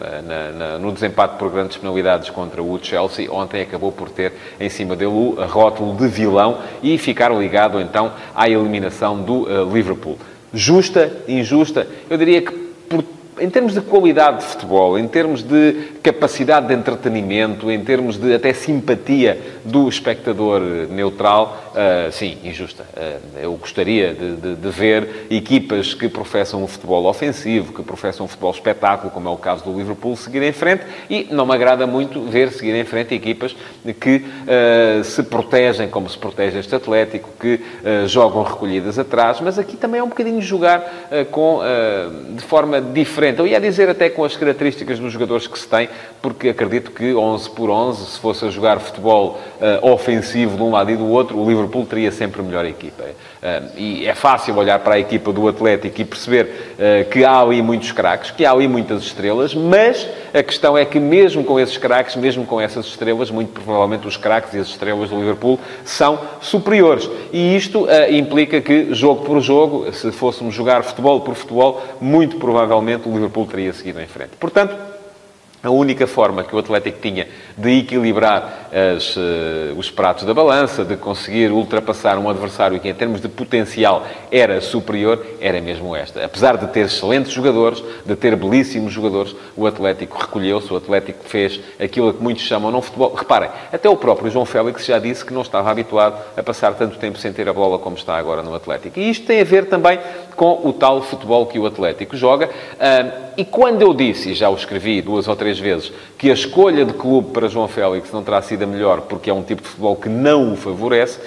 no 0.81 0.93
desempate 0.93 1.37
por 1.37 1.51
grandes 1.51 1.79
penalidades 1.79 2.29
contra 2.29 2.63
o 2.63 2.79
Chelsea, 2.83 3.31
ontem 3.37 3.63
acabou 3.63 3.93
por 3.93 4.11
ter 4.11 4.33
em 4.59 4.69
cima 4.69 4.97
dele 4.97 5.11
o 5.11 5.37
rótulo 5.49 5.95
de 5.97 6.09
vilão 6.09 6.59
e 6.83 6.99
ficar 6.99 7.31
ligado 7.31 7.81
então 7.81 8.13
à 8.35 8.49
eliminação 8.49 9.23
do 9.23 9.43
uh, 9.43 9.73
Liverpool. 9.73 10.19
Justa, 10.53 11.13
injusta, 11.29 11.87
eu 12.09 12.17
diria 12.17 12.43
que 12.43 12.53
por 12.89 13.05
em 13.39 13.51
termos 13.51 13.75
de 13.75 13.81
qualidade 13.81 14.39
de 14.39 14.45
futebol, 14.45 14.99
em 14.99 15.07
termos 15.07 15.43
de 15.43 15.91
capacidade 16.07 16.69
de 16.69 16.75
entretenimento, 16.75 17.69
em 17.69 17.83
termos 17.83 18.17
de 18.17 18.33
até 18.33 18.53
simpatia 18.53 19.41
do 19.65 19.89
espectador 19.89 20.61
neutral, 20.89 21.73
uh, 21.73 22.13
sim, 22.13 22.39
injusta. 22.45 22.85
Uh, 22.97 23.39
eu 23.41 23.53
gostaria 23.55 24.15
de, 24.15 24.37
de, 24.37 24.55
de, 24.55 24.69
ver 24.69 25.27
equipas 25.29 25.95
que 25.95 26.09
professam 26.09 26.63
o 26.63 26.69
futebol 26.69 27.07
ofensivo, 27.07 27.73
que 27.73 27.83
professam 27.83 28.25
o 28.25 28.29
futebol 28.29 28.53
espetáculo, 28.53 29.11
como 29.11 29.29
é 29.29 29.33
o 29.33 29.37
caso 29.37 29.65
do 29.65 29.77
Liverpool, 29.77 30.17
seguir 30.17 30.45
em 30.45 30.53
frente 30.53 30.85
e 31.11 31.27
não 31.33 31.45
me 31.45 31.55
agrada 31.55 31.89
muito 31.89 32.23
ver 32.23 32.53
seguir 32.53 32.77
em 32.77 32.85
frente 32.85 33.13
equipas 33.13 33.57
que 33.99 34.17
uh, 34.19 35.03
se 35.03 35.25
protegem, 35.25 35.89
como 35.89 36.09
se 36.09 36.17
protege 36.17 36.61
este 36.61 36.77
Atlético, 36.77 37.31
que 37.41 37.61
jogam 38.07 38.43
recolhidas 38.43 38.99
atrás, 38.99 39.41
mas 39.41 39.59
aqui 39.59 39.77
também 39.77 40.01
é 40.01 40.05
um 40.05 40.09
bocadinho 40.09 40.41
jogar 40.43 40.85
com, 41.31 41.61
de 42.35 42.43
forma 42.43 42.81
diferente. 42.81 43.39
Eu 43.39 43.47
ia 43.47 43.61
dizer 43.61 43.89
até 43.89 44.11
com 44.11 44.25
as 44.25 44.37
características 44.37 44.99
dos 44.99 45.13
jogadores 45.13 45.47
que 45.47 45.59
se 45.59 45.67
tem, 45.67 45.89
porque 46.27 46.49
acredito 46.49 46.91
que 46.91 47.15
11 47.15 47.51
por 47.51 47.71
11, 47.71 48.05
se 48.05 48.19
fosse 48.19 48.45
a 48.45 48.51
jogar 48.51 48.81
futebol 48.81 49.39
uh, 49.61 49.93
ofensivo 49.93 50.57
de 50.57 50.63
um 50.65 50.73
lado 50.73 50.91
e 50.91 50.97
do 50.97 51.07
outro, 51.07 51.39
o 51.39 51.49
Liverpool 51.49 51.87
teria 51.87 52.11
sempre 52.11 52.43
melhor 52.43 52.65
equipa. 52.65 53.05
Uh, 53.05 53.79
e 53.79 54.07
é 54.09 54.13
fácil 54.13 54.57
olhar 54.57 54.81
para 54.81 54.97
a 54.97 54.99
equipa 54.99 55.33
do 55.33 55.47
Atlético 55.47 56.01
e 56.01 56.05
perceber 56.05 56.47
uh, 56.47 57.09
que 57.11 57.25
há 57.25 57.41
ali 57.41 57.63
muitos 57.63 57.93
craques, 57.93 58.33
que 58.33 58.45
há 58.45 58.51
ali 58.51 58.67
muitas 58.67 59.05
estrelas, 59.05 59.55
mas 59.55 60.09
a 60.35 60.43
questão 60.43 60.77
é 60.77 60.85
que 60.85 60.99
mesmo 60.99 61.45
com 61.45 61.61
esses 61.61 61.77
craques, 61.77 62.17
mesmo 62.17 62.45
com 62.45 62.61
essas 62.61 62.87
estrelas, 62.87 63.31
muito 63.31 63.53
provavelmente 63.53 64.09
os 64.09 64.17
craques 64.17 64.53
e 64.53 64.59
as 64.59 64.67
estrelas 64.67 65.11
do 65.11 65.17
Liverpool 65.21 65.61
são 65.85 66.19
superiores. 66.41 67.09
E 67.33 67.57
isto 67.57 67.87
implica 68.11 68.61
que, 68.61 68.93
jogo 68.93 69.25
por 69.25 69.41
jogo, 69.41 69.93
se 69.93 70.11
fôssemos 70.11 70.53
jogar 70.53 70.83
futebol 70.83 71.21
por 71.21 71.37
futebol, 71.37 71.81
muito 72.01 72.37
provavelmente 72.37 73.09
o 73.09 73.13
Liverpool 73.13 73.47
teria 73.47 73.73
seguido 73.73 74.01
em 74.01 74.07
frente. 74.07 74.33
Portanto, 74.41 74.96
a 75.67 75.71
única 75.71 76.07
forma 76.07 76.45
que 76.45 76.55
o 76.55 76.59
Atlético 76.59 76.99
tinha 77.01 77.27
de 77.57 77.79
equilibrar 77.79 78.69
as, 78.73 79.17
uh, 79.17 79.21
os 79.77 79.91
pratos 79.91 80.25
da 80.25 80.35
balança, 80.35 80.85
de 80.85 80.97
conseguir 80.97 81.51
ultrapassar 81.51 82.19
um 82.19 82.29
adversário 82.29 82.79
que, 82.79 82.89
em 82.89 82.95
termos 82.95 83.21
de 83.21 83.29
potencial, 83.29 84.07
era 84.31 84.61
superior, 84.61 85.25
era 85.41 85.61
mesmo 85.61 85.95
esta. 85.95 86.25
Apesar 86.25 86.57
de 86.57 86.67
ter 86.69 86.87
excelentes 86.87 87.33
jogadores, 87.33 87.83
de 88.05 88.15
ter 88.17 88.37
belíssimos 88.37 88.93
jogadores, 88.93 89.35
o 89.57 89.67
Atlético 89.67 90.19
recolheu-se, 90.19 90.73
o 90.73 90.77
Atlético 90.77 91.25
fez 91.25 91.61
aquilo 91.81 92.13
que 92.13 92.23
muitos 92.23 92.45
chamam 92.45 92.71
não 92.71 92.83
futebol. 92.83 93.15
Reparem, 93.15 93.51
até 93.73 93.89
o 93.89 93.97
próprio 93.97 94.31
João 94.31 94.45
Félix 94.45 94.85
já 94.85 94.99
disse 94.99 95.25
que 95.25 95.33
não 95.33 95.43
estava 95.43 95.71
habituado 95.71 96.21
a 96.37 96.43
passar 96.43 96.75
tanto 96.75 96.99
tempo 96.99 97.19
sem 97.19 97.33
ter 97.33 97.49
a 97.49 97.53
bola 97.53 97.79
como 97.79 97.97
está 97.97 98.17
agora 98.17 98.43
no 98.43 98.55
Atlético. 98.55 98.99
E 98.99 99.11
isto 99.11 99.27
tem 99.27 99.41
a 99.41 99.45
ver 99.45 99.67
também 99.67 99.99
com 100.37 100.61
o 100.65 100.73
tal 100.73 101.03
futebol 101.03 101.47
que 101.47 101.59
o 101.59 101.67
Atlético 101.67 102.17
joga. 102.17 102.51
E 103.37 103.45
quando 103.45 103.83
eu 103.83 103.93
disse, 103.93 104.31
e 104.31 104.35
já 104.35 104.49
o 104.49 104.55
escrevi 104.55 105.03
duas 105.03 105.29
ou 105.29 105.37
três 105.37 105.59
vezes, 105.59 105.93
que 106.17 106.31
a 106.31 106.33
escolha 106.33 106.87
de 106.87 106.95
clube 106.95 107.33
para 107.33 107.49
João 107.49 107.69
Félix 107.69 108.11
não 108.11 108.23
terá 108.23 108.41
sido 108.41 108.63
a 108.63 108.67
melhor 108.67 109.03
porque 109.03 109.29
é 109.29 109.35
um 109.35 109.43
tipo 109.43 109.63
de 109.63 109.69
futebol 109.69 109.95
que 109.95 110.09
não 110.09 110.55
o 110.55 110.57
favorece, 110.57 111.21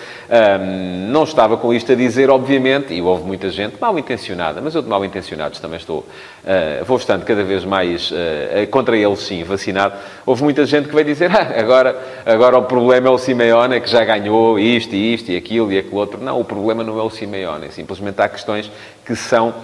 não 1.09 1.23
estava 1.23 1.57
com 1.57 1.73
isto 1.73 1.91
a 1.91 1.95
dizer, 1.95 2.29
obviamente, 2.29 2.93
e 2.93 3.01
houve 3.01 3.23
muita 3.23 3.49
gente 3.49 3.75
mal 3.79 3.97
intencionada, 3.97 4.61
mas 4.61 4.73
eu 4.73 4.81
de 4.81 4.89
mal 4.89 5.03
intencionados 5.05 5.59
também 5.59 5.77
estou, 5.77 5.99
uh, 5.99 6.85
vou 6.85 6.97
estando 6.97 7.23
cada 7.25 7.43
vez 7.43 7.63
mais 7.63 8.11
uh, 8.11 8.15
contra 8.69 8.97
eles, 8.97 9.19
sim, 9.19 9.43
vacinado. 9.43 9.95
Houve 10.25 10.43
muita 10.43 10.65
gente 10.65 10.87
que 10.87 10.93
vai 10.93 11.03
dizer, 11.03 11.29
ah, 11.35 11.59
agora, 11.59 11.95
agora 12.25 12.57
o 12.57 12.63
problema 12.63 13.07
é 13.07 13.11
o 13.11 13.17
Simeone, 13.17 13.81
que 13.81 13.89
já 13.89 14.03
ganhou 14.03 14.59
isto 14.59 14.95
e 14.95 15.13
isto 15.13 15.31
e 15.31 15.37
aquilo 15.37 15.71
e 15.71 15.79
aquilo 15.79 15.97
outro. 15.97 16.19
Não, 16.19 16.39
o 16.39 16.43
problema 16.43 16.83
não 16.83 16.99
é 16.99 17.03
o 17.03 17.09
Simeone, 17.09 17.71
simplesmente 17.71 18.21
há 18.21 18.27
questões 18.27 18.71
que 19.09 19.15
são. 19.15 19.55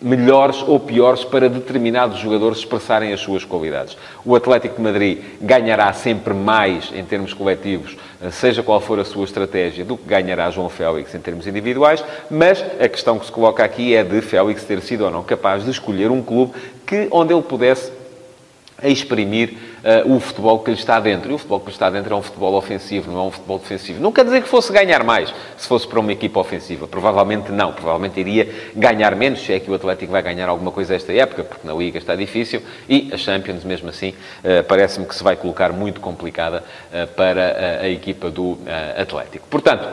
Melhores 0.00 0.62
ou 0.62 0.78
piores 0.78 1.24
para 1.24 1.48
determinados 1.48 2.18
jogadores 2.18 2.58
expressarem 2.58 3.14
as 3.14 3.20
suas 3.20 3.46
qualidades. 3.46 3.96
O 4.26 4.36
Atlético 4.36 4.76
de 4.76 4.82
Madrid 4.82 5.18
ganhará 5.40 5.90
sempre 5.94 6.34
mais 6.34 6.92
em 6.94 7.02
termos 7.02 7.32
coletivos, 7.32 7.96
eh, 8.22 8.30
seja 8.30 8.62
qual 8.62 8.78
for 8.78 9.00
a 9.00 9.04
sua 9.06 9.24
estratégia, 9.24 9.86
do 9.86 9.96
que 9.96 10.06
ganhará 10.06 10.50
João 10.50 10.68
Félix 10.68 11.14
em 11.14 11.18
termos 11.18 11.46
individuais, 11.46 12.04
mas 12.30 12.62
a 12.78 12.86
questão 12.88 13.18
que 13.18 13.24
se 13.24 13.32
coloca 13.32 13.64
aqui 13.64 13.96
é 13.96 14.04
de 14.04 14.20
Félix 14.20 14.64
ter 14.64 14.82
sido 14.82 15.06
ou 15.06 15.10
não 15.10 15.22
capaz 15.22 15.64
de 15.64 15.70
escolher 15.70 16.10
um 16.10 16.20
clube 16.20 16.52
que, 16.86 17.08
onde 17.10 17.32
ele 17.32 17.42
pudesse 17.42 17.90
a 18.82 18.88
exprimir 18.88 19.54
uh, 20.04 20.14
o 20.14 20.20
futebol 20.20 20.58
que 20.58 20.70
lhe 20.70 20.76
está 20.76 21.00
dentro. 21.00 21.30
E 21.30 21.34
o 21.34 21.38
futebol 21.38 21.60
que 21.60 21.66
lhe 21.66 21.72
está 21.72 21.88
dentro 21.88 22.14
é 22.14 22.16
um 22.16 22.22
futebol 22.22 22.54
ofensivo, 22.54 23.10
não 23.10 23.20
é 23.20 23.22
um 23.24 23.30
futebol 23.30 23.58
defensivo. 23.58 24.00
Não 24.00 24.12
quer 24.12 24.24
dizer 24.24 24.42
que 24.42 24.48
fosse 24.48 24.72
ganhar 24.72 25.02
mais 25.02 25.32
se 25.56 25.66
fosse 25.66 25.86
para 25.86 25.98
uma 25.98 26.12
equipa 26.12 26.38
ofensiva. 26.40 26.86
Provavelmente 26.86 27.50
não. 27.50 27.72
Provavelmente 27.72 28.20
iria 28.20 28.48
ganhar 28.74 29.16
menos, 29.16 29.40
se 29.40 29.52
é 29.52 29.60
que 29.60 29.70
o 29.70 29.74
Atlético 29.74 30.12
vai 30.12 30.22
ganhar 30.22 30.48
alguma 30.48 30.70
coisa 30.70 30.94
esta 30.94 31.12
época, 31.12 31.44
porque 31.44 31.66
na 31.66 31.74
Liga 31.74 31.98
está 31.98 32.14
difícil. 32.14 32.60
E 32.88 33.08
a 33.12 33.16
Champions, 33.16 33.64
mesmo 33.64 33.88
assim, 33.88 34.10
uh, 34.10 34.62
parece-me 34.64 35.06
que 35.06 35.14
se 35.14 35.24
vai 35.24 35.36
colocar 35.36 35.72
muito 35.72 36.00
complicada 36.00 36.62
uh, 36.92 37.06
para 37.08 37.80
a 37.80 37.88
equipa 37.88 38.30
do 38.30 38.58
Atlético. 39.00 39.46
Portanto, 39.48 39.88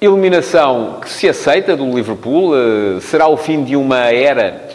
eliminação 0.00 0.98
que 1.00 1.08
se 1.08 1.28
aceita 1.28 1.76
do 1.76 1.84
Liverpool 1.94 2.52
será 3.00 3.28
o 3.28 3.36
fim 3.36 3.64
de 3.64 3.76
uma 3.76 4.06
era 4.06 4.68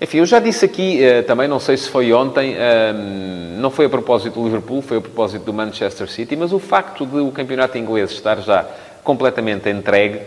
enfim, 0.00 0.18
eu 0.18 0.26
já 0.26 0.38
disse 0.38 0.64
aqui 0.64 1.00
uh, 1.04 1.22
também, 1.24 1.46
não 1.46 1.60
sei 1.60 1.76
se 1.76 1.88
foi 1.88 2.12
ontem, 2.12 2.54
uh, 2.54 3.58
não 3.60 3.70
foi 3.70 3.84
a 3.84 3.88
propósito 3.88 4.40
do 4.40 4.44
Liverpool, 4.44 4.80
foi 4.80 4.96
a 4.96 5.00
propósito 5.00 5.44
do 5.44 5.52
Manchester 5.52 6.08
City, 6.08 6.34
mas 6.36 6.52
o 6.52 6.58
facto 6.58 7.04
de 7.04 7.18
o 7.18 7.30
campeonato 7.30 7.76
inglês 7.76 8.10
estar 8.10 8.40
já 8.40 8.66
completamente 9.04 9.68
entregue 9.68 10.20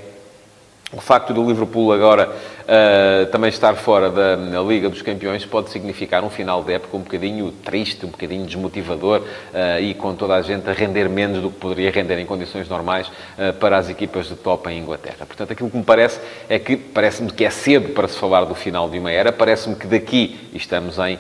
o 0.93 1.01
facto 1.01 1.33
do 1.33 1.45
Liverpool 1.45 1.91
agora 1.91 2.29
uh, 2.29 3.25
também 3.31 3.50
estar 3.50 3.73
fora 3.75 4.09
da 4.09 4.62
Liga 4.62 4.88
dos 4.88 5.01
Campeões 5.01 5.45
pode 5.45 5.71
significar 5.71 6.23
um 6.23 6.29
final 6.29 6.63
de 6.63 6.73
época 6.73 6.95
um 6.95 7.01
bocadinho 7.01 7.51
triste, 7.51 8.05
um 8.05 8.09
bocadinho 8.09 8.45
desmotivador 8.45 9.21
uh, 9.21 9.81
e 9.81 9.93
com 9.95 10.13
toda 10.13 10.35
a 10.35 10.41
gente 10.41 10.69
a 10.69 10.73
render 10.73 11.09
menos 11.09 11.41
do 11.41 11.50
que 11.50 11.59
poderia 11.59 11.91
render 11.91 12.19
em 12.19 12.25
condições 12.25 12.69
normais 12.69 13.07
uh, 13.07 13.53
para 13.59 13.77
as 13.77 13.89
equipas 13.89 14.27
de 14.27 14.35
top 14.35 14.69
em 14.69 14.79
Inglaterra. 14.79 15.25
Portanto, 15.25 15.51
aquilo 15.51 15.69
que 15.69 15.77
me 15.77 15.83
parece 15.83 16.19
é 16.47 16.59
que 16.59 16.77
parece-me 16.77 17.31
que 17.31 17.43
é 17.43 17.50
cedo 17.50 17.89
para 17.89 18.07
se 18.07 18.17
falar 18.17 18.45
do 18.45 18.53
final 18.53 18.88
de 18.88 19.00
uma 19.00 19.12
era, 19.12 19.31
parece-me 19.31 19.75
que 19.75 19.88
daqui, 19.88 20.50
estamos 20.53 20.97
em 21.00 21.17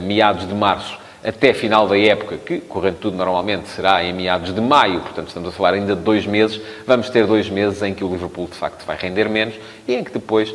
meados 0.00 0.46
de 0.46 0.54
março, 0.54 0.98
até 1.24 1.54
final 1.54 1.86
da 1.86 1.98
época, 1.98 2.36
que, 2.36 2.58
correndo 2.58 2.96
tudo 2.96 3.16
normalmente, 3.16 3.68
será 3.68 4.02
em 4.02 4.12
meados 4.12 4.52
de 4.52 4.60
maio, 4.60 5.00
portanto 5.00 5.28
estamos 5.28 5.48
a 5.48 5.52
falar 5.52 5.74
ainda 5.74 5.94
de 5.94 6.02
dois 6.02 6.26
meses, 6.26 6.60
vamos 6.86 7.08
ter 7.10 7.26
dois 7.26 7.48
meses 7.48 7.80
em 7.82 7.94
que 7.94 8.02
o 8.02 8.08
Liverpool 8.08 8.48
de 8.48 8.56
facto 8.56 8.84
vai 8.84 8.96
render 8.96 9.28
menos 9.28 9.54
e 9.86 9.94
em 9.94 10.02
que 10.02 10.12
depois 10.12 10.52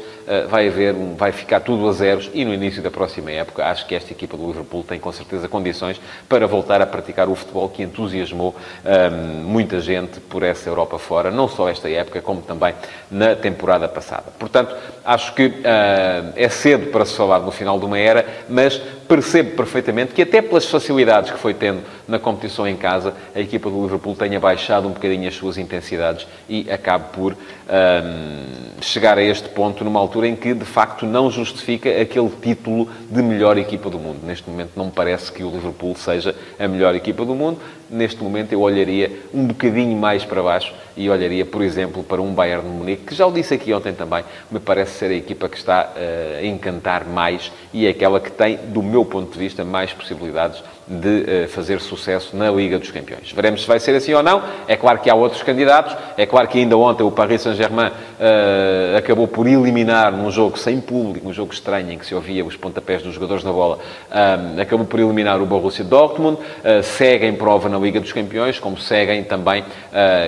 vai 0.49 0.67
haver, 0.67 0.93
um, 0.93 1.15
vai 1.15 1.31
ficar 1.31 1.61
tudo 1.61 1.87
a 1.87 1.93
zeros 1.93 2.29
e 2.33 2.43
no 2.43 2.53
início 2.53 2.81
da 2.81 2.91
próxima 2.91 3.31
época 3.31 3.65
acho 3.65 3.85
que 3.85 3.95
esta 3.95 4.11
equipa 4.11 4.35
do 4.35 4.45
Liverpool 4.47 4.83
tem 4.83 4.99
com 4.99 5.11
certeza 5.11 5.47
condições 5.47 6.01
para 6.27 6.45
voltar 6.45 6.81
a 6.81 6.85
praticar 6.85 7.29
o 7.29 7.35
futebol 7.35 7.69
que 7.69 7.83
entusiasmou 7.83 8.55
ehm, 8.85 9.43
muita 9.43 9.79
gente 9.79 10.19
por 10.19 10.43
essa 10.43 10.69
Europa 10.69 10.97
fora, 10.97 11.31
não 11.31 11.47
só 11.47 11.69
esta 11.69 11.89
época, 11.89 12.21
como 12.21 12.41
também 12.41 12.73
na 13.09 13.35
temporada 13.35 13.87
passada. 13.87 14.25
Portanto, 14.37 14.75
acho 15.05 15.33
que 15.33 15.45
uh, 15.45 16.33
é 16.35 16.49
cedo 16.49 16.87
para 16.87 17.05
se 17.05 17.13
falar 17.13 17.39
no 17.39 17.51
final 17.51 17.79
de 17.79 17.85
uma 17.85 17.97
era, 17.97 18.25
mas 18.49 18.81
percebo 19.07 19.55
perfeitamente 19.55 20.13
que 20.13 20.21
até 20.21 20.41
pelas 20.41 20.65
facilidades 20.65 21.31
que 21.31 21.37
foi 21.37 21.53
tendo 21.53 21.81
na 22.07 22.19
competição 22.19 22.67
em 22.67 22.75
casa, 22.75 23.13
a 23.33 23.39
equipa 23.39 23.69
do 23.69 23.81
Liverpool 23.81 24.15
tenha 24.15 24.39
baixado 24.39 24.87
um 24.87 24.91
bocadinho 24.91 25.27
as 25.27 25.35
suas 25.35 25.57
intensidades 25.57 26.27
e 26.49 26.69
acabe 26.69 27.05
por 27.13 27.33
um, 27.33 28.81
chegar 28.81 29.17
a 29.17 29.23
este 29.23 29.49
ponto 29.49 29.83
numa 29.83 29.99
altura 29.99 30.16
em 30.23 30.35
que, 30.35 30.53
de 30.53 30.65
facto, 30.65 31.05
não 31.05 31.29
justifica 31.29 31.89
aquele 32.01 32.29
título 32.41 32.89
de 33.09 33.21
melhor 33.21 33.57
equipa 33.57 33.89
do 33.89 33.99
mundo. 33.99 34.19
Neste 34.23 34.49
momento 34.49 34.71
não 34.75 34.85
me 34.85 34.91
parece 34.91 35.31
que 35.31 35.43
o 35.43 35.49
Liverpool 35.49 35.95
seja 35.95 36.35
a 36.59 36.67
melhor 36.67 36.95
equipa 36.95 37.25
do 37.25 37.35
mundo. 37.35 37.59
Neste 37.89 38.23
momento 38.23 38.51
eu 38.53 38.61
olharia 38.61 39.11
um 39.33 39.45
bocadinho 39.45 39.97
mais 39.97 40.25
para 40.25 40.43
baixo 40.43 40.73
e 40.95 41.09
olharia, 41.09 41.45
por 41.45 41.61
exemplo, 41.61 42.03
para 42.03 42.21
um 42.21 42.33
Bayern 42.33 42.67
de 42.67 42.69
Munique, 42.69 43.03
que 43.03 43.15
já 43.15 43.25
o 43.25 43.31
disse 43.31 43.53
aqui 43.53 43.73
ontem 43.73 43.93
também, 43.93 44.23
me 44.51 44.59
parece 44.59 44.97
ser 44.97 45.11
a 45.11 45.15
equipa 45.15 45.47
que 45.47 45.57
está 45.57 45.93
uh, 45.95 46.37
a 46.39 46.45
encantar 46.45 47.05
mais 47.05 47.51
e 47.73 47.85
é 47.85 47.89
aquela 47.89 48.19
que 48.19 48.31
tem, 48.31 48.57
do 48.57 48.83
meu 48.83 49.05
ponto 49.05 49.31
de 49.31 49.39
vista, 49.39 49.63
mais 49.63 49.93
possibilidades 49.93 50.61
de 50.87 51.45
uh, 51.45 51.47
fazer 51.49 51.81
sucesso 51.81 52.35
na 52.35 52.49
Liga 52.49 52.79
dos 52.79 52.91
Campeões. 52.91 53.31
Veremos 53.31 53.61
se 53.61 53.67
vai 53.67 53.79
ser 53.79 53.95
assim 53.95 54.13
ou 54.13 54.23
não. 54.23 54.41
É 54.67 54.75
claro 54.75 54.99
que 54.99 55.09
há 55.09 55.15
outros 55.15 55.43
candidatos. 55.43 55.95
É 56.17 56.25
claro 56.25 56.47
que 56.47 56.59
ainda 56.59 56.77
ontem 56.77 57.03
o 57.03 57.11
Paris 57.11 57.41
Saint-Germain 57.41 57.89
uh, 57.89 58.97
acabou 58.97 59.27
por 59.27 59.47
eliminar 59.47 60.11
num 60.11 60.31
jogo 60.31 60.57
sem 60.57 60.79
público, 60.79 61.27
um 61.27 61.33
jogo 61.33 61.53
estranho 61.53 61.91
em 61.91 61.97
que 61.97 62.05
se 62.05 62.15
ouvia 62.15 62.45
os 62.45 62.55
pontapés 62.55 63.01
dos 63.01 63.13
jogadores 63.13 63.43
na 63.43 63.51
bola, 63.51 63.79
um, 64.09 64.61
acabou 64.61 64.85
por 64.85 64.99
eliminar 64.99 65.41
o 65.41 65.45
Borussia 65.45 65.83
Dortmund. 65.83 66.37
Uh, 66.37 66.83
segue 66.83 67.25
em 67.25 67.35
prova 67.35 67.67
na 67.67 67.77
Liga 67.77 67.99
dos 67.99 68.13
Campeões, 68.13 68.59
como 68.59 68.77
seguem 68.77 69.23
também, 69.23 69.63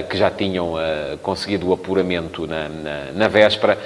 que 0.09 0.17
já 0.17 0.29
tinham 0.29 0.73
conseguido 1.21 1.69
o 1.69 1.73
apuramento 1.73 2.47
na, 2.47 2.67
na, 2.67 3.05
na 3.13 3.27
véspera, 3.27 3.77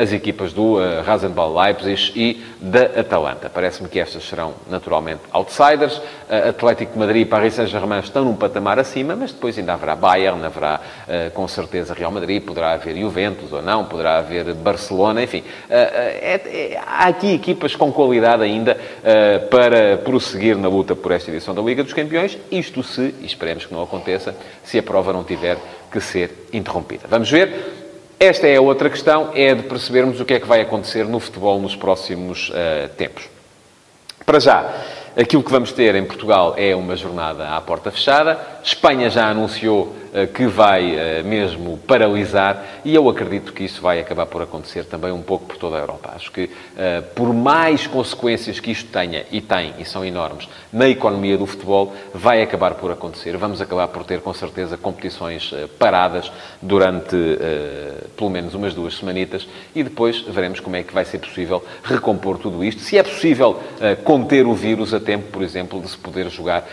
as 0.00 0.12
equipas 0.12 0.52
do 0.52 0.76
uh, 0.76 1.02
Rasenball 1.04 1.54
Leipzig 1.54 2.12
e 2.16 2.44
da 2.60 3.00
Atalanta. 3.00 3.48
Parece-me 3.48 3.88
que 3.88 3.98
estas 3.98 4.24
serão 4.24 4.54
naturalmente 4.68 5.20
outsiders. 5.32 6.01
Atlético 6.48 6.92
de 6.92 6.98
Madrid 6.98 7.22
e 7.22 7.24
Paris 7.24 7.54
Saint-Germain 7.54 8.00
estão 8.00 8.24
num 8.24 8.34
patamar 8.34 8.78
acima, 8.78 9.14
mas 9.14 9.32
depois 9.32 9.58
ainda 9.58 9.74
haverá 9.74 9.94
Bayern, 9.94 10.44
haverá 10.44 10.80
uh, 10.80 11.30
com 11.32 11.46
certeza 11.46 11.94
Real 11.94 12.10
Madrid, 12.10 12.42
poderá 12.42 12.72
haver 12.72 12.96
Juventus 12.96 13.52
ou 13.52 13.62
não, 13.62 13.84
poderá 13.84 14.18
haver 14.18 14.52
Barcelona, 14.54 15.22
enfim. 15.22 15.40
Uh, 15.40 15.44
é, 15.70 16.40
é, 16.44 16.80
há 16.84 17.08
aqui 17.08 17.34
equipas 17.34 17.76
com 17.76 17.92
qualidade 17.92 18.42
ainda 18.42 18.76
uh, 18.76 19.48
para 19.48 19.98
prosseguir 19.98 20.56
na 20.56 20.68
luta 20.68 20.96
por 20.96 21.12
esta 21.12 21.30
edição 21.30 21.54
da 21.54 21.62
Liga 21.62 21.82
dos 21.82 21.92
Campeões, 21.92 22.38
isto 22.50 22.82
se, 22.82 23.14
e 23.20 23.26
esperemos 23.26 23.66
que 23.66 23.74
não 23.74 23.82
aconteça, 23.82 24.34
se 24.64 24.78
a 24.78 24.82
prova 24.82 25.12
não 25.12 25.24
tiver 25.24 25.58
que 25.90 26.00
ser 26.00 26.48
interrompida. 26.52 27.06
Vamos 27.08 27.30
ver. 27.30 27.80
Esta 28.18 28.46
é 28.46 28.54
a 28.54 28.60
outra 28.60 28.88
questão, 28.88 29.32
é 29.34 29.52
de 29.52 29.64
percebermos 29.64 30.20
o 30.20 30.24
que 30.24 30.34
é 30.34 30.38
que 30.38 30.46
vai 30.46 30.60
acontecer 30.60 31.04
no 31.04 31.18
futebol 31.18 31.60
nos 31.60 31.74
próximos 31.74 32.52
tempos. 32.96 33.28
Para 34.24 34.38
já, 34.38 34.72
Aquilo 35.14 35.42
que 35.42 35.50
vamos 35.50 35.72
ter 35.72 35.94
em 35.94 36.04
Portugal 36.04 36.54
é 36.56 36.74
uma 36.74 36.96
jornada 36.96 37.50
à 37.50 37.60
porta 37.60 37.90
fechada. 37.90 38.38
Espanha 38.64 39.10
já 39.10 39.28
anunciou 39.28 39.94
que 40.34 40.46
vai 40.46 40.94
uh, 40.94 41.24
mesmo 41.24 41.78
paralisar 41.78 42.64
e 42.84 42.94
eu 42.94 43.08
acredito 43.08 43.52
que 43.52 43.64
isso 43.64 43.80
vai 43.80 43.98
acabar 43.98 44.26
por 44.26 44.42
acontecer 44.42 44.84
também 44.84 45.10
um 45.10 45.22
pouco 45.22 45.46
por 45.46 45.56
toda 45.56 45.76
a 45.76 45.80
Europa. 45.80 46.12
Acho 46.14 46.30
que, 46.30 46.44
uh, 46.44 47.02
por 47.14 47.32
mais 47.32 47.86
consequências 47.86 48.60
que 48.60 48.70
isto 48.70 48.90
tenha, 48.90 49.24
e 49.30 49.40
tem, 49.40 49.74
e 49.78 49.84
são 49.84 50.04
enormes, 50.04 50.48
na 50.70 50.86
economia 50.88 51.38
do 51.38 51.46
futebol, 51.46 51.94
vai 52.12 52.42
acabar 52.42 52.74
por 52.74 52.90
acontecer. 52.90 53.36
Vamos 53.38 53.60
acabar 53.60 53.88
por 53.88 54.04
ter, 54.04 54.20
com 54.20 54.34
certeza, 54.34 54.76
competições 54.76 55.52
paradas 55.78 56.30
durante 56.60 57.16
pelo 58.16 58.30
menos 58.30 58.54
umas 58.54 58.74
duas 58.74 58.96
semanitas 58.96 59.46
e 59.74 59.82
depois 59.82 60.20
veremos 60.20 60.60
como 60.60 60.76
é 60.76 60.82
que 60.82 60.92
vai 60.92 61.04
ser 61.04 61.18
possível 61.18 61.64
recompor 61.82 62.38
tudo 62.38 62.64
isto. 62.64 62.80
Se 62.82 62.98
é 62.98 63.02
possível 63.02 63.60
conter 64.04 64.46
o 64.46 64.54
vírus 64.54 64.92
tempo, 65.04 65.30
por 65.30 65.42
exemplo, 65.42 65.80
de 65.80 65.88
se 65.88 65.96
poder 65.96 66.28
jogar 66.30 66.66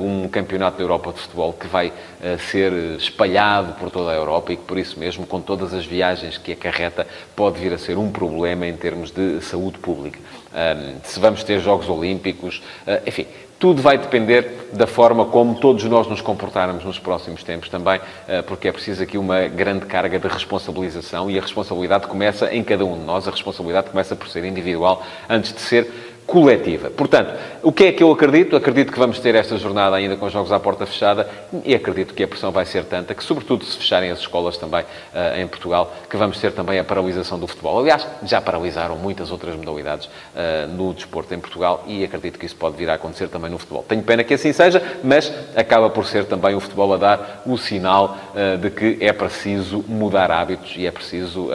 um 0.00 0.28
campeonato 0.28 0.78
da 0.78 0.82
Europa 0.82 1.12
de 1.12 1.20
futebol 1.20 1.52
que 1.52 1.66
vai 1.66 1.88
uh, 1.88 2.38
ser 2.54 2.72
espalhado 2.96 3.72
por 3.72 3.90
toda 3.90 4.12
a 4.12 4.14
Europa 4.14 4.52
e 4.52 4.56
que, 4.56 4.62
por 4.62 4.78
isso 4.78 4.96
mesmo, 4.96 5.26
com 5.26 5.40
todas 5.40 5.74
as 5.74 5.84
viagens 5.84 6.38
que 6.38 6.52
acarreta, 6.52 7.04
pode 7.34 7.58
vir 7.58 7.72
a 7.72 7.78
ser 7.78 7.98
um 7.98 8.12
problema 8.12 8.64
em 8.64 8.76
termos 8.76 9.10
de 9.10 9.40
saúde 9.40 9.78
pública. 9.78 10.20
Um, 10.54 11.00
se 11.02 11.18
vamos 11.18 11.42
ter 11.42 11.58
Jogos 11.58 11.88
Olímpicos, 11.88 12.62
uh, 12.86 13.02
enfim, 13.04 13.26
tudo 13.58 13.82
vai 13.82 13.98
depender 13.98 14.68
da 14.72 14.86
forma 14.86 15.24
como 15.24 15.56
todos 15.56 15.82
nós 15.84 16.06
nos 16.06 16.20
comportarmos 16.20 16.84
nos 16.84 16.98
próximos 16.98 17.42
tempos 17.42 17.68
também, 17.70 17.98
porque 18.46 18.68
é 18.68 18.72
preciso 18.72 19.02
aqui 19.02 19.16
uma 19.16 19.46
grande 19.46 19.86
carga 19.86 20.18
de 20.18 20.28
responsabilização 20.28 21.30
e 21.30 21.38
a 21.38 21.40
responsabilidade 21.40 22.06
começa 22.06 22.52
em 22.52 22.62
cada 22.62 22.84
um 22.84 22.98
de 22.98 23.04
nós, 23.04 23.26
a 23.26 23.30
responsabilidade 23.30 23.88
começa 23.88 24.14
por 24.14 24.28
ser 24.28 24.44
individual 24.44 25.02
antes 25.30 25.54
de 25.54 25.60
ser 25.60 26.13
coletiva. 26.34 26.90
Portanto, 26.90 27.32
o 27.62 27.70
que 27.70 27.84
é 27.84 27.92
que 27.92 28.02
eu 28.02 28.10
acredito? 28.10 28.56
Acredito 28.56 28.92
que 28.92 28.98
vamos 28.98 29.20
ter 29.20 29.36
esta 29.36 29.56
jornada 29.56 29.94
ainda 29.94 30.16
com 30.16 30.28
jogos 30.28 30.50
à 30.50 30.58
porta 30.58 30.84
fechada 30.84 31.28
e 31.64 31.72
acredito 31.72 32.12
que 32.12 32.24
a 32.24 32.26
pressão 32.26 32.50
vai 32.50 32.66
ser 32.66 32.82
tanta 32.86 33.14
que, 33.14 33.22
sobretudo 33.22 33.64
se 33.64 33.78
fecharem 33.78 34.10
as 34.10 34.18
escolas 34.18 34.56
também 34.56 34.82
uh, 34.82 35.40
em 35.40 35.46
Portugal, 35.46 35.94
que 36.10 36.16
vamos 36.16 36.40
ter 36.40 36.50
também 36.50 36.76
a 36.80 36.82
paralisação 36.82 37.38
do 37.38 37.46
futebol. 37.46 37.78
Aliás, 37.78 38.04
já 38.24 38.40
paralisaram 38.40 38.96
muitas 38.96 39.30
outras 39.30 39.54
modalidades 39.54 40.06
uh, 40.06 40.66
no 40.76 40.92
desporto 40.92 41.32
em 41.32 41.38
Portugal 41.38 41.84
e 41.86 42.02
acredito 42.02 42.36
que 42.36 42.46
isso 42.46 42.56
pode 42.56 42.76
vir 42.76 42.90
a 42.90 42.94
acontecer 42.94 43.28
também 43.28 43.48
no 43.48 43.56
futebol. 43.56 43.84
Tenho 43.86 44.02
pena 44.02 44.24
que 44.24 44.34
assim 44.34 44.52
seja, 44.52 44.82
mas 45.04 45.32
acaba 45.54 45.88
por 45.88 46.04
ser 46.04 46.24
também 46.24 46.56
o 46.56 46.58
futebol 46.60 46.94
a 46.94 46.96
dar 46.96 47.42
o 47.46 47.56
sinal 47.56 48.18
uh, 48.34 48.58
de 48.58 48.70
que 48.70 48.98
é 49.00 49.12
preciso 49.12 49.84
mudar 49.86 50.32
hábitos 50.32 50.74
e 50.76 50.84
é 50.84 50.90
preciso 50.90 51.48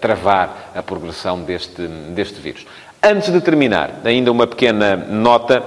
travar 0.00 0.72
a 0.74 0.82
progressão 0.82 1.40
deste, 1.40 1.86
deste 1.86 2.40
vírus. 2.40 2.66
Antes 3.06 3.30
de 3.30 3.38
terminar, 3.42 4.00
ainda 4.02 4.32
uma 4.32 4.46
pequena 4.46 4.96
nota 4.96 5.62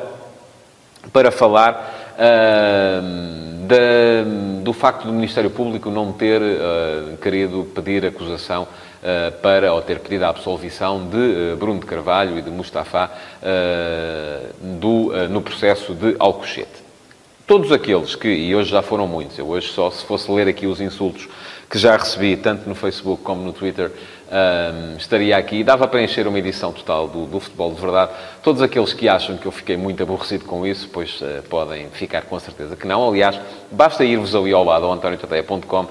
para 1.13 1.29
falar 1.29 2.15
uh, 2.17 3.27
do 4.63 4.73
facto 4.73 5.05
do 5.05 5.13
Ministério 5.13 5.51
Público 5.51 5.91
não 5.91 6.11
ter 6.11 6.41
uh, 6.41 7.15
querido 7.21 7.67
pedir 7.75 8.03
acusação 8.07 8.63
uh, 8.63 9.31
para, 9.39 9.71
ou 9.71 9.83
ter 9.83 9.99
pedido 9.99 10.25
a 10.25 10.29
absolvição 10.29 11.07
de 11.07 11.53
uh, 11.53 11.57
Bruno 11.57 11.79
de 11.79 11.85
Carvalho 11.85 12.39
e 12.39 12.41
de 12.41 12.49
Mustafa 12.49 13.11
do, 14.79 15.11
no 15.29 15.39
processo 15.43 15.93
de 15.93 16.15
Alcochete. 16.17 16.87
Todos 17.45 17.71
aqueles 17.71 18.15
que, 18.15 18.27
e 18.27 18.55
hoje 18.55 18.71
já 18.71 18.81
foram 18.81 19.07
muitos, 19.07 19.37
eu 19.37 19.47
hoje 19.47 19.67
só 19.67 19.91
se 19.91 20.03
fosse 20.03 20.31
ler 20.31 20.47
aqui 20.47 20.65
os 20.65 20.81
insultos 20.81 21.29
que 21.69 21.77
já 21.77 21.95
recebi, 21.95 22.35
tanto 22.35 22.67
no 22.67 22.75
Facebook 22.75 23.21
como 23.23 23.43
no 23.43 23.53
Twitter, 23.53 23.91
um, 24.31 24.97
estaria 24.97 25.37
aqui. 25.37 25.63
Dava 25.63 25.87
para 25.87 26.01
encher 26.01 26.27
uma 26.27 26.37
edição 26.37 26.71
total 26.71 27.07
do, 27.07 27.25
do, 27.25 27.39
Futebol 27.39 27.73
de 27.73 27.81
Verdade. 27.81 28.11
Todos 28.43 28.61
aqueles 28.61 28.93
que 28.93 29.07
acham 29.07 29.37
que 29.37 29.45
eu 29.45 29.51
fiquei 29.51 29.77
muito 29.77 30.03
aborrecido 30.03 30.45
com 30.45 30.65
isso, 30.65 30.89
pois 30.91 31.21
uh, 31.21 31.43
podem 31.49 31.89
ficar 31.89 32.23
com 32.23 32.39
certeza 32.39 32.75
que 32.75 32.87
não. 32.87 33.07
Aliás, 33.07 33.39
basta 33.71 34.03
ir-vos 34.03 34.35
ali 34.35 34.51
ao 34.51 34.63
lado, 34.63 34.85
ao 34.85 34.93
antoniotateia.com, 34.93 35.87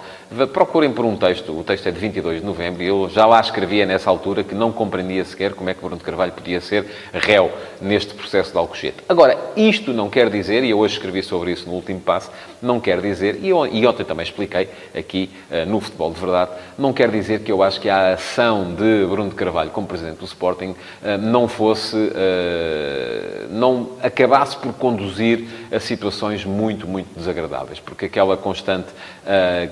procurem 0.53 0.93
por 0.93 1.05
um 1.05 1.17
texto. 1.17 1.59
O 1.59 1.63
texto 1.63 1.89
é 1.89 1.93
de 1.93 1.99
22 1.99 2.41
de 2.41 2.47
novembro 2.47 2.83
e 2.83 2.87
eu 2.87 3.09
já 3.09 3.27
lá 3.27 3.41
escrevia 3.41 3.87
nessa 3.87 4.11
altura 4.11 4.43
que 4.43 4.55
não 4.55 4.73
compreendia 4.73 5.25
sequer 5.25 5.55
como 5.55 5.71
é 5.71 5.75
que 5.75 5.81
Bruno 5.81 5.97
de 5.97 6.05
Carvalho 6.05 6.33
podia 6.33 6.61
ser 6.61 6.85
réu 7.13 7.51
neste 7.81 8.15
processo 8.15 8.53
de 8.53 8.59
Alcochete. 8.59 8.97
Agora, 9.09 9.39
isto 9.57 9.93
não 9.93 10.11
quer 10.11 10.31
dizer, 10.31 10.65
e 10.65 10.71
eu 10.71 10.79
hoje 10.79 10.95
escrevi 10.95 11.23
sobre 11.23 11.53
isso 11.53 11.67
no 11.69 11.75
último 11.75 12.01
passo, 12.01 12.31
não 12.61 12.81
quer 12.81 13.01
dizer, 13.01 13.39
e, 13.43 13.51
eu, 13.51 13.67
e 13.67 13.87
ontem 13.87 14.05
também 14.05 14.25
expliquei 14.25 14.69
aqui 14.97 15.31
uh, 15.51 15.69
no 15.69 15.81
Futebol 15.81 16.13
de 16.13 16.21
Verdade, 16.21 16.51
não 16.79 16.93
quer 16.93 17.11
dizer 17.11 17.41
que 17.41 17.53
eu 17.53 17.63
acho 17.63 17.81
que 17.81 17.89
há 17.89 18.15
ação 18.15 18.75
de 18.75 19.07
Bruno 19.07 19.31
de 19.31 19.37
Carvalho 19.37 19.71
como 19.71 19.87
presidente 19.87 20.19
do 20.19 20.25
Sporting 20.25 20.75
eh, 21.03 21.17
não 21.17 21.49
fosse, 21.49 21.97
eh, 22.15 23.47
não 23.51 23.91
acabasse 24.03 24.57
por 24.57 24.73
conduzir 24.75 25.47
a 25.73 25.79
situações 25.79 26.45
muito, 26.45 26.87
muito 26.87 27.09
desagradáveis, 27.17 27.81
porque 27.81 28.07
aquela 28.07 28.37
constante 28.37 28.89
eh, 29.27 29.69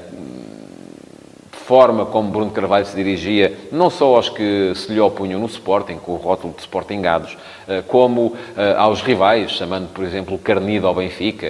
forma 1.67 2.07
como 2.07 2.31
Bruno 2.31 2.51
Carvalho 2.51 2.85
se 2.85 2.95
dirigia, 2.95 3.57
não 3.73 3.89
só 3.89 4.17
aos 4.17 4.29
que 4.29 4.73
se 4.75 4.93
lhe 4.93 5.01
opunham 5.01 5.41
no 5.41 5.47
Sporting, 5.47 5.97
com 5.97 6.13
o 6.13 6.17
rótulo 6.17 6.53
de 6.55 6.61
Sportingados, 6.63 7.37
como 7.89 8.35
aos 8.77 9.01
rivais, 9.01 9.51
chamando, 9.53 9.89
por 9.89 10.05
exemplo, 10.05 10.39
Carnido 10.39 10.87
ao 10.87 10.95
Benfica, 10.95 11.47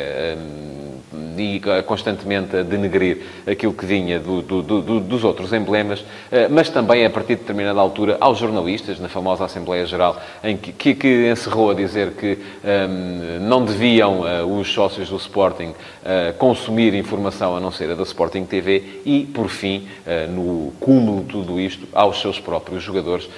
e 1.40 1.60
constantemente 1.86 2.56
a 2.56 2.62
denegrir 2.62 3.22
aquilo 3.46 3.72
que 3.72 3.86
vinha 3.86 4.18
do, 4.18 4.42
do, 4.42 4.62
do, 4.62 5.00
dos 5.00 5.24
outros 5.24 5.52
emblemas, 5.52 6.04
eh, 6.30 6.48
mas 6.48 6.68
também 6.68 7.04
a 7.04 7.10
partir 7.10 7.34
de 7.34 7.40
determinada 7.40 7.80
altura 7.80 8.16
aos 8.20 8.38
jornalistas, 8.38 8.98
na 9.00 9.08
famosa 9.08 9.44
Assembleia 9.44 9.86
Geral, 9.86 10.20
em 10.42 10.56
que, 10.56 10.72
que, 10.72 10.94
que 10.94 11.30
encerrou 11.30 11.70
a 11.70 11.74
dizer 11.74 12.12
que 12.12 12.32
um, 12.32 12.68
ehm, 12.68 13.40
não 13.40 13.64
deviam 13.64 14.20
uh, 14.20 14.58
os 14.58 14.72
sócios 14.72 15.08
do 15.08 15.16
Sporting 15.16 15.70
uh, 15.70 16.34
consumir 16.38 16.94
informação 16.94 17.56
a 17.56 17.60
não 17.60 17.70
ser 17.70 17.90
a 17.90 17.94
da 17.94 18.02
Sporting 18.02 18.44
TV 18.44 19.00
e, 19.04 19.24
por 19.24 19.48
fim, 19.48 19.88
uh, 20.06 20.30
no 20.30 20.72
cúmulo 20.80 21.22
de 21.22 21.28
tudo 21.28 21.60
isto, 21.60 21.86
aos 21.92 22.20
seus 22.20 22.40
próprios 22.40 22.82
jogadores, 22.82 23.28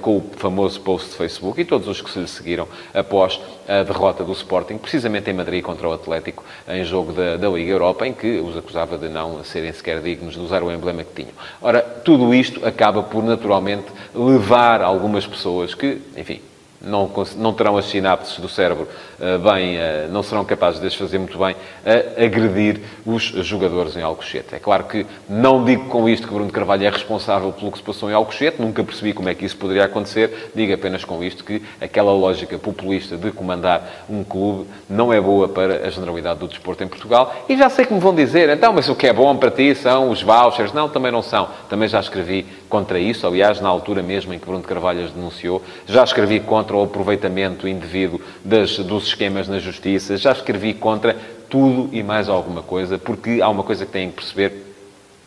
com 0.00 0.18
o 0.18 0.30
famoso 0.36 0.80
post 0.80 1.10
de 1.10 1.16
Facebook 1.16 1.60
e 1.60 1.64
todos 1.64 1.86
os 1.88 2.00
que 2.00 2.10
se 2.10 2.18
lhe 2.18 2.26
seguiram 2.26 2.66
após 2.94 3.38
a 3.68 3.82
derrota 3.82 4.24
do 4.24 4.32
Sporting, 4.32 4.78
precisamente 4.78 5.30
em 5.30 5.34
Madrid 5.34 5.62
contra 5.62 5.88
o 5.88 5.92
Atlético, 5.92 6.44
em 6.68 6.84
jogo 6.84 7.12
da, 7.12 7.36
da 7.48 7.56
Liga 7.56 7.70
Europa, 7.70 8.06
em 8.06 8.12
que 8.12 8.40
os 8.40 8.56
acusava 8.56 8.98
de 8.98 9.08
não 9.08 9.42
serem 9.44 9.72
sequer 9.72 10.00
dignos 10.00 10.34
de 10.34 10.40
usar 10.40 10.62
o 10.62 10.72
emblema 10.72 11.04
que 11.04 11.14
tinham. 11.14 11.34
Ora, 11.62 11.80
tudo 11.80 12.34
isto 12.34 12.66
acaba 12.66 13.02
por, 13.02 13.22
naturalmente, 13.22 13.86
levar 14.14 14.82
algumas 14.82 15.26
pessoas 15.26 15.74
que, 15.74 16.00
enfim, 16.16 16.40
não, 16.80 17.10
não 17.36 17.52
terão 17.52 17.76
as 17.76 17.86
sinapses 17.86 18.38
do 18.38 18.48
cérebro 18.48 18.88
uh, 19.18 19.38
bem, 19.38 19.76
uh, 19.76 20.10
não 20.10 20.22
serão 20.22 20.44
capazes 20.44 20.80
de 20.80 20.86
as 20.86 20.94
fazer 20.94 21.18
muito 21.18 21.38
bem, 21.38 21.56
a 21.84 22.24
agredir 22.24 22.80
os 23.04 23.22
jogadores 23.22 23.96
em 23.96 24.02
Alcochete. 24.02 24.54
É 24.54 24.58
claro 24.58 24.84
que 24.84 25.06
não 25.28 25.64
digo 25.64 25.86
com 25.86 26.08
isto 26.08 26.26
que 26.26 26.32
Bruno 26.32 26.50
Carvalho 26.50 26.86
é 26.86 26.90
responsável 26.90 27.52
pelo 27.52 27.70
que 27.70 27.78
se 27.78 27.84
passou 27.84 28.10
em 28.10 28.14
Alcochete, 28.14 28.60
nunca 28.60 28.82
percebi 28.82 29.12
como 29.12 29.28
é 29.28 29.34
que 29.34 29.44
isso 29.44 29.56
poderia 29.56 29.84
acontecer, 29.84 30.50
digo 30.54 30.72
apenas 30.72 31.04
com 31.04 31.22
isto 31.22 31.44
que 31.44 31.62
aquela 31.80 32.12
lógica 32.12 32.58
populista 32.58 33.16
de 33.16 33.30
comandar 33.30 34.04
um 34.08 34.24
clube 34.24 34.68
não 34.88 35.12
é 35.12 35.20
boa 35.20 35.48
para 35.48 35.86
a 35.86 35.90
generalidade 35.90 36.40
do 36.40 36.48
desporto 36.48 36.82
em 36.82 36.88
Portugal. 36.88 37.34
E 37.48 37.56
já 37.56 37.68
sei 37.68 37.84
que 37.84 37.94
me 37.94 38.00
vão 38.00 38.14
dizer, 38.14 38.48
então, 38.48 38.72
mas 38.72 38.88
o 38.88 38.94
que 38.94 39.06
é 39.06 39.12
bom 39.12 39.36
para 39.36 39.50
ti 39.50 39.74
são 39.74 40.10
os 40.10 40.22
vouchers. 40.22 40.72
Não, 40.72 40.88
também 40.88 41.12
não 41.12 41.22
são. 41.22 41.48
Também 41.68 41.88
já 41.88 42.00
escrevi 42.00 42.46
contra 42.68 42.98
isso, 42.98 43.26
aliás, 43.26 43.60
na 43.60 43.68
altura 43.68 44.02
mesmo 44.02 44.34
em 44.34 44.38
que 44.38 44.46
Bruno 44.46 44.62
Carvalho 44.62 45.04
as 45.04 45.10
denunciou, 45.10 45.62
já 45.86 46.02
escrevi 46.02 46.40
contra 46.40 46.65
o 46.74 46.82
aproveitamento 46.82 47.68
indevido 47.68 48.20
das, 48.44 48.78
dos 48.78 49.08
esquemas 49.08 49.46
na 49.46 49.58
justiça, 49.58 50.16
já 50.16 50.32
escrevi 50.32 50.74
contra 50.74 51.14
tudo 51.48 51.88
e 51.94 52.02
mais 52.02 52.28
alguma 52.28 52.62
coisa, 52.62 52.98
porque 52.98 53.40
há 53.42 53.48
uma 53.48 53.62
coisa 53.62 53.86
que 53.86 53.92
têm 53.92 54.08
que 54.10 54.16
perceber, 54.16 54.74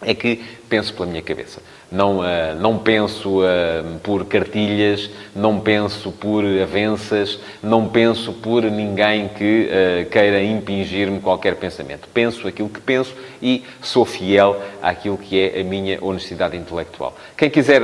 é 0.01 0.13
que 0.13 0.43
penso 0.67 0.93
pela 0.93 1.05
minha 1.05 1.21
cabeça. 1.21 1.61
Não, 1.91 2.19
uh, 2.19 2.23
não 2.59 2.77
penso 2.77 3.39
uh, 3.39 3.99
por 4.03 4.23
cartilhas, 4.25 5.09
não 5.35 5.59
penso 5.59 6.11
por 6.11 6.43
avanças, 6.45 7.39
não 7.63 7.87
penso 7.87 8.31
por 8.31 8.61
ninguém 8.63 9.27
que 9.29 9.67
uh, 9.67 10.09
queira 10.09 10.43
impingir-me 10.43 11.19
qualquer 11.19 11.55
pensamento. 11.55 12.07
Penso 12.13 12.47
aquilo 12.47 12.69
que 12.69 12.79
penso 12.79 13.15
e 13.41 13.63
sou 13.81 14.05
fiel 14.05 14.61
àquilo 14.83 15.17
que 15.17 15.39
é 15.39 15.61
a 15.61 15.63
minha 15.63 15.97
honestidade 15.99 16.55
intelectual. 16.55 17.15
Quem 17.35 17.49
quiser 17.49 17.81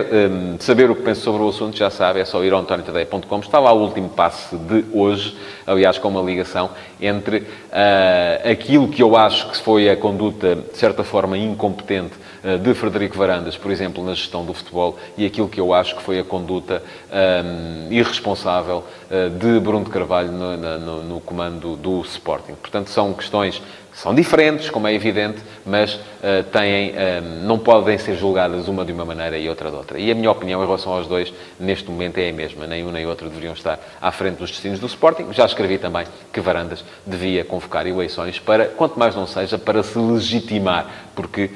saber 0.59 0.91
o 0.91 0.95
que 0.95 1.01
penso 1.01 1.21
sobre 1.21 1.41
o 1.41 1.47
assunto 1.47 1.77
já 1.77 1.89
sabe, 1.89 2.19
é 2.19 2.25
só 2.25 2.43
ir 2.43 2.51
ao 2.51 2.59
antoniotadeia.com. 2.59 3.39
Está 3.39 3.57
lá 3.57 3.71
o 3.71 3.81
último 3.81 4.09
passo 4.09 4.57
de 4.57 4.83
hoje, 4.93 5.35
aliás, 5.65 5.97
com 5.97 6.09
uma 6.09 6.21
ligação 6.21 6.71
entre 6.99 7.43
aquilo 8.43 8.89
que 8.89 9.01
eu 9.01 9.15
acho 9.15 9.49
que 9.49 9.57
foi 9.57 9.89
a 9.89 9.95
conduta, 9.95 10.55
de 10.55 10.77
certa 10.77 11.05
forma, 11.05 11.37
incompetente 11.37 12.24
de 12.61 12.73
Frederico 12.75 13.17
Varandas, 13.17 13.57
por 13.57 13.71
exemplo, 13.71 14.03
na 14.03 14.13
gestão 14.13 14.45
do 14.45 14.53
futebol, 14.53 14.97
e 15.17 15.25
aquilo 15.25 15.49
que 15.49 15.59
eu 15.59 15.73
acho 15.73 15.95
que 15.95 16.03
foi 16.03 16.19
a 16.19 16.23
conduta 16.23 16.83
um, 17.11 17.91
irresponsável 17.91 18.83
uh, 19.09 19.29
de 19.31 19.59
Bruno 19.59 19.83
de 19.83 19.89
Carvalho 19.89 20.31
no, 20.31 20.55
no, 20.55 21.03
no 21.03 21.19
comando 21.21 21.75
do 21.75 22.01
Sporting. 22.01 22.53
Portanto, 22.53 22.89
são 22.91 23.13
questões 23.13 23.61
são 23.95 24.13
diferentes, 24.13 24.69
como 24.69 24.87
é 24.87 24.93
evidente, 24.93 25.41
mas 25.65 25.95
uh, 25.95 26.43
têm, 26.51 26.89
uh, 26.89 27.45
não 27.45 27.57
podem 27.57 27.97
ser 27.97 28.17
julgadas 28.17 28.67
uma 28.67 28.83
de 28.83 28.91
uma 28.91 29.05
maneira 29.05 29.37
e 29.37 29.47
outra 29.47 29.69
de 29.69 29.75
outra. 29.77 29.97
E 29.97 30.11
a 30.11 30.15
minha 30.15 30.29
opinião 30.29 30.61
em 30.61 30.65
relação 30.65 30.91
aos 30.91 31.07
dois, 31.07 31.33
neste 31.57 31.89
momento, 31.89 32.17
é 32.17 32.29
a 32.29 32.33
mesma. 32.33 32.67
Nem 32.67 32.85
um 32.85 32.91
nem 32.91 33.05
outro 33.05 33.29
deveriam 33.29 33.53
estar 33.53 33.79
à 34.01 34.11
frente 34.11 34.35
dos 34.35 34.51
destinos 34.51 34.79
do 34.79 34.85
Sporting. 34.87 35.31
Já 35.31 35.45
escrevi 35.45 35.77
também 35.77 36.05
que 36.33 36.41
Varandas 36.41 36.83
devia 37.05 37.45
convocar 37.45 37.87
eleições 37.87 38.37
para, 38.37 38.65
quanto 38.65 38.99
mais 38.99 39.15
não 39.15 39.25
seja, 39.25 39.57
para 39.57 39.81
se 39.81 39.97
legitimar, 39.97 40.87
porque 41.15 41.45
uh, 41.45 41.51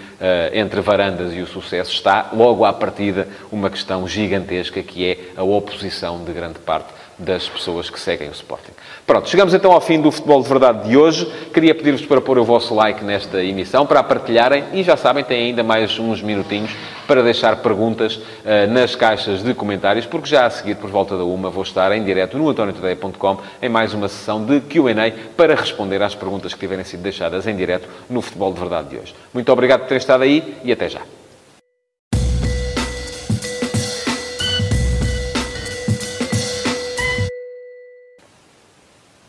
entre 0.54 0.80
Varandas 0.80 1.34
e 1.34 1.42
o 1.42 1.46
sucesso 1.46 1.92
está, 1.92 2.30
logo 2.32 2.64
à 2.64 2.72
partida, 2.72 3.28
uma 3.52 3.70
questão 3.70 4.08
gigantesca 4.08 4.82
que 4.82 5.06
é 5.06 5.18
a 5.36 5.44
oposição 5.44 6.24
de 6.24 6.32
grande 6.32 6.60
parte 6.60 6.99
das 7.20 7.48
pessoas 7.48 7.90
que 7.90 8.00
seguem 8.00 8.30
o 8.30 8.32
Sporting. 8.32 8.72
Pronto, 9.06 9.30
chegamos 9.30 9.54
então 9.54 9.72
ao 9.72 9.82
fim 9.82 10.00
do 10.02 10.10
Futebol 10.10 10.42
de 10.42 10.48
Verdade 10.48 10.88
de 10.88 10.96
hoje. 10.96 11.30
Queria 11.54 11.76
pedir-vos 11.76 12.06
para 12.06 12.22
pôr 12.22 12.40
o 12.40 12.46
vosso 12.46 12.74
like 12.74 13.04
nesta 13.04 13.44
emissão, 13.44 13.86
para 13.86 14.00
a 14.00 14.04
partilharem 14.04 14.64
e 14.74 14.82
já 14.84 14.96
sabem, 14.96 15.24
têm 15.24 15.48
ainda 15.48 15.64
mais 15.64 16.00
uns 16.00 16.22
minutinhos 16.22 16.72
para 17.06 17.22
deixar 17.22 17.56
perguntas 17.58 18.16
uh, 18.16 18.72
nas 18.72 18.96
caixas 18.96 19.44
de 19.44 19.54
comentários, 19.54 20.06
porque 20.06 20.30
já 20.30 20.46
a 20.46 20.50
seguir, 20.50 20.76
por 20.76 20.90
volta 20.90 21.18
da 21.18 21.24
uma, 21.24 21.50
vou 21.50 21.64
estar 21.64 21.92
em 21.92 22.04
direto 22.04 22.38
no 22.38 22.48
antoniotodeia.com 22.48 23.38
em 23.62 23.68
mais 23.68 23.94
uma 23.94 24.08
sessão 24.08 24.46
de 24.46 24.62
Q&A 24.62 25.12
para 25.36 25.56
responder 25.56 26.02
às 26.04 26.14
perguntas 26.14 26.54
que 26.54 26.60
tiverem 26.60 26.86
sido 26.86 27.02
deixadas 27.02 27.48
em 27.48 27.56
direto 27.56 27.90
no 28.10 28.22
Futebol 28.22 28.54
de 28.54 28.60
Verdade 28.60 28.90
de 28.90 28.98
hoje. 28.98 29.16
Muito 29.34 29.52
obrigado 29.52 29.82
por 29.82 29.88
terem 29.88 30.00
estado 30.00 30.24
aí 30.24 30.56
e 30.64 30.72
até 30.72 30.88
já. 30.88 31.02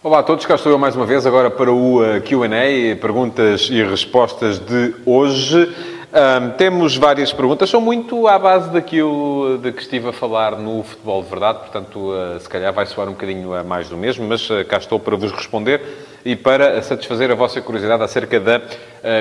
Olá 0.03 0.21
a 0.21 0.23
todos, 0.23 0.47
cá 0.47 0.55
estou 0.55 0.73
eu 0.73 0.79
mais 0.79 0.97
uma 0.97 1.05
vez 1.05 1.27
agora 1.27 1.51
para 1.51 1.71
o 1.71 2.01
uh, 2.01 2.23
Q&A, 2.23 2.97
perguntas 2.97 3.69
e 3.71 3.83
respostas 3.83 4.59
de 4.59 4.95
hoje. 5.05 5.59
Um, 6.11 6.51
temos 6.53 6.97
várias 6.97 7.35
perguntas, 7.35 7.69
são 7.69 7.83
muito 7.83 8.27
à 8.27 8.39
base 8.39 8.71
daquilo 8.71 9.59
de 9.59 9.71
que 9.73 9.83
estive 9.83 10.09
a 10.09 10.13
falar 10.13 10.57
no 10.57 10.83
Futebol 10.83 11.23
de 11.23 11.29
Verdade, 11.29 11.59
portanto, 11.59 11.99
uh, 11.99 12.41
se 12.41 12.49
calhar 12.49 12.73
vai 12.73 12.87
soar 12.87 13.09
um 13.09 13.13
bocadinho 13.13 13.53
a 13.53 13.63
mais 13.63 13.91
do 13.91 13.97
mesmo, 13.99 14.27
mas 14.27 14.49
uh, 14.49 14.65
cá 14.65 14.79
estou 14.79 14.99
para 14.99 15.17
vos 15.17 15.33
responder 15.33 15.83
e 16.25 16.35
para 16.35 16.81
satisfazer 16.81 17.31
a 17.31 17.35
vossa 17.35 17.61
curiosidade 17.61 18.03
acerca 18.03 18.41
da 18.41 18.61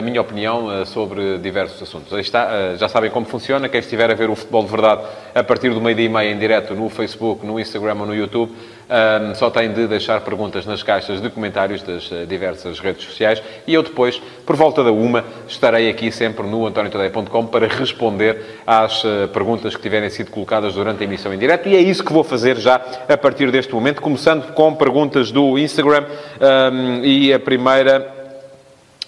minha 0.04 0.20
opinião 0.20 0.86
sobre 0.86 1.38
diversos 1.38 1.82
assuntos. 1.82 2.12
Aí 2.12 2.20
está, 2.20 2.76
já 2.76 2.90
sabem 2.90 3.10
como 3.10 3.26
funciona, 3.26 3.70
quem 3.70 3.80
estiver 3.80 4.12
a 4.12 4.14
ver 4.14 4.30
o 4.30 4.36
Futebol 4.36 4.64
de 4.64 4.70
Verdade 4.70 5.04
a 5.34 5.42
partir 5.42 5.70
do 5.70 5.80
meio-dia 5.80 6.08
e 6.08 6.10
meia 6.10 6.30
em 6.30 6.38
direto 6.38 6.76
no 6.76 6.90
Facebook, 6.90 7.46
no 7.46 7.58
Instagram 7.58 7.96
ou 8.02 8.06
no 8.06 8.14
YouTube, 8.14 8.52
um, 8.90 9.36
só 9.36 9.52
tem 9.52 9.72
de 9.72 9.88
deixar 9.88 10.22
perguntas 10.22 10.66
nas 10.66 10.82
caixas 10.82 11.22
de 11.22 11.30
comentários 11.30 11.84
das 11.84 12.10
uh, 12.12 12.26
diversas 12.26 12.80
redes 12.80 13.06
sociais 13.06 13.42
e 13.68 13.74
eu 13.74 13.84
depois, 13.84 14.20
por 14.46 14.56
volta 14.56 14.84
da 14.84 14.92
uma, 14.92 15.24
estarei 15.48 15.90
aqui 15.90 16.12
sempre 16.12 16.48
no 16.48 16.66
antoniotadeia.com 16.66 17.46
para 17.46 17.68
responder 17.68 18.62
às 18.66 19.04
uh, 19.04 19.28
perguntas 19.32 19.76
que 19.76 19.82
tiverem 19.82 20.10
sido 20.10 20.32
colocadas 20.32 20.74
durante 20.74 21.02
a 21.02 21.04
emissão 21.06 21.32
em 21.32 21.38
direto 21.38 21.70
e 21.70 21.76
é 21.76 21.80
isso 21.80 22.04
que 22.04 22.12
vou 22.12 22.24
fazer 22.24 22.58
já 22.58 22.82
a 23.08 23.18
partir 23.18 23.52
deste 23.52 23.74
momento, 23.74 24.02
começando 24.02 24.54
com 24.54 24.74
perguntas 24.74 25.32
do 25.32 25.58
Instagram. 25.58 26.06
Um, 26.42 27.04
e 27.04 27.34
a 27.34 27.40
primeira 27.40 28.16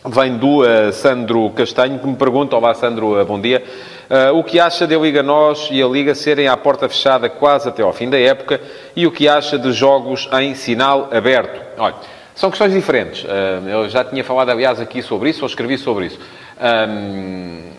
vem 0.05 0.37
do 0.37 0.61
uh, 0.61 0.91
Sandro 0.91 1.49
Castanho, 1.51 1.99
que 1.99 2.07
me 2.07 2.15
pergunta, 2.15 2.55
olá 2.55 2.73
Sandro, 2.73 3.23
bom 3.25 3.39
dia, 3.39 3.63
uh, 4.11 4.37
o 4.37 4.43
que 4.43 4.59
acha 4.59 4.85
de 4.85 4.93
a 4.93 4.99
Liga 4.99 5.23
Nós 5.23 5.69
e 5.71 5.81
a 5.81 5.87
Liga 5.87 6.13
serem 6.13 6.47
à 6.47 6.57
porta 6.57 6.87
fechada 6.89 7.29
quase 7.29 7.69
até 7.69 7.81
ao 7.81 7.93
fim 7.93 8.09
da 8.09 8.19
época 8.19 8.61
e 8.95 9.07
o 9.07 9.11
que 9.11 9.27
acha 9.27 9.57
de 9.57 9.71
jogos 9.71 10.29
em 10.39 10.53
sinal 10.53 11.09
aberto? 11.11 11.59
Olha, 11.77 11.95
são 12.35 12.49
questões 12.49 12.73
diferentes. 12.73 13.25
eu 13.67 13.89
já 13.89 14.03
tinha 14.03 14.23
falado, 14.23 14.49
aliás, 14.49 14.79
aqui 14.79 15.01
sobre 15.01 15.29
isso, 15.29 15.41
ou 15.41 15.47
escrevi 15.47 15.77
sobre 15.77 16.07
isso. 16.07 16.19
Um, 16.59 17.71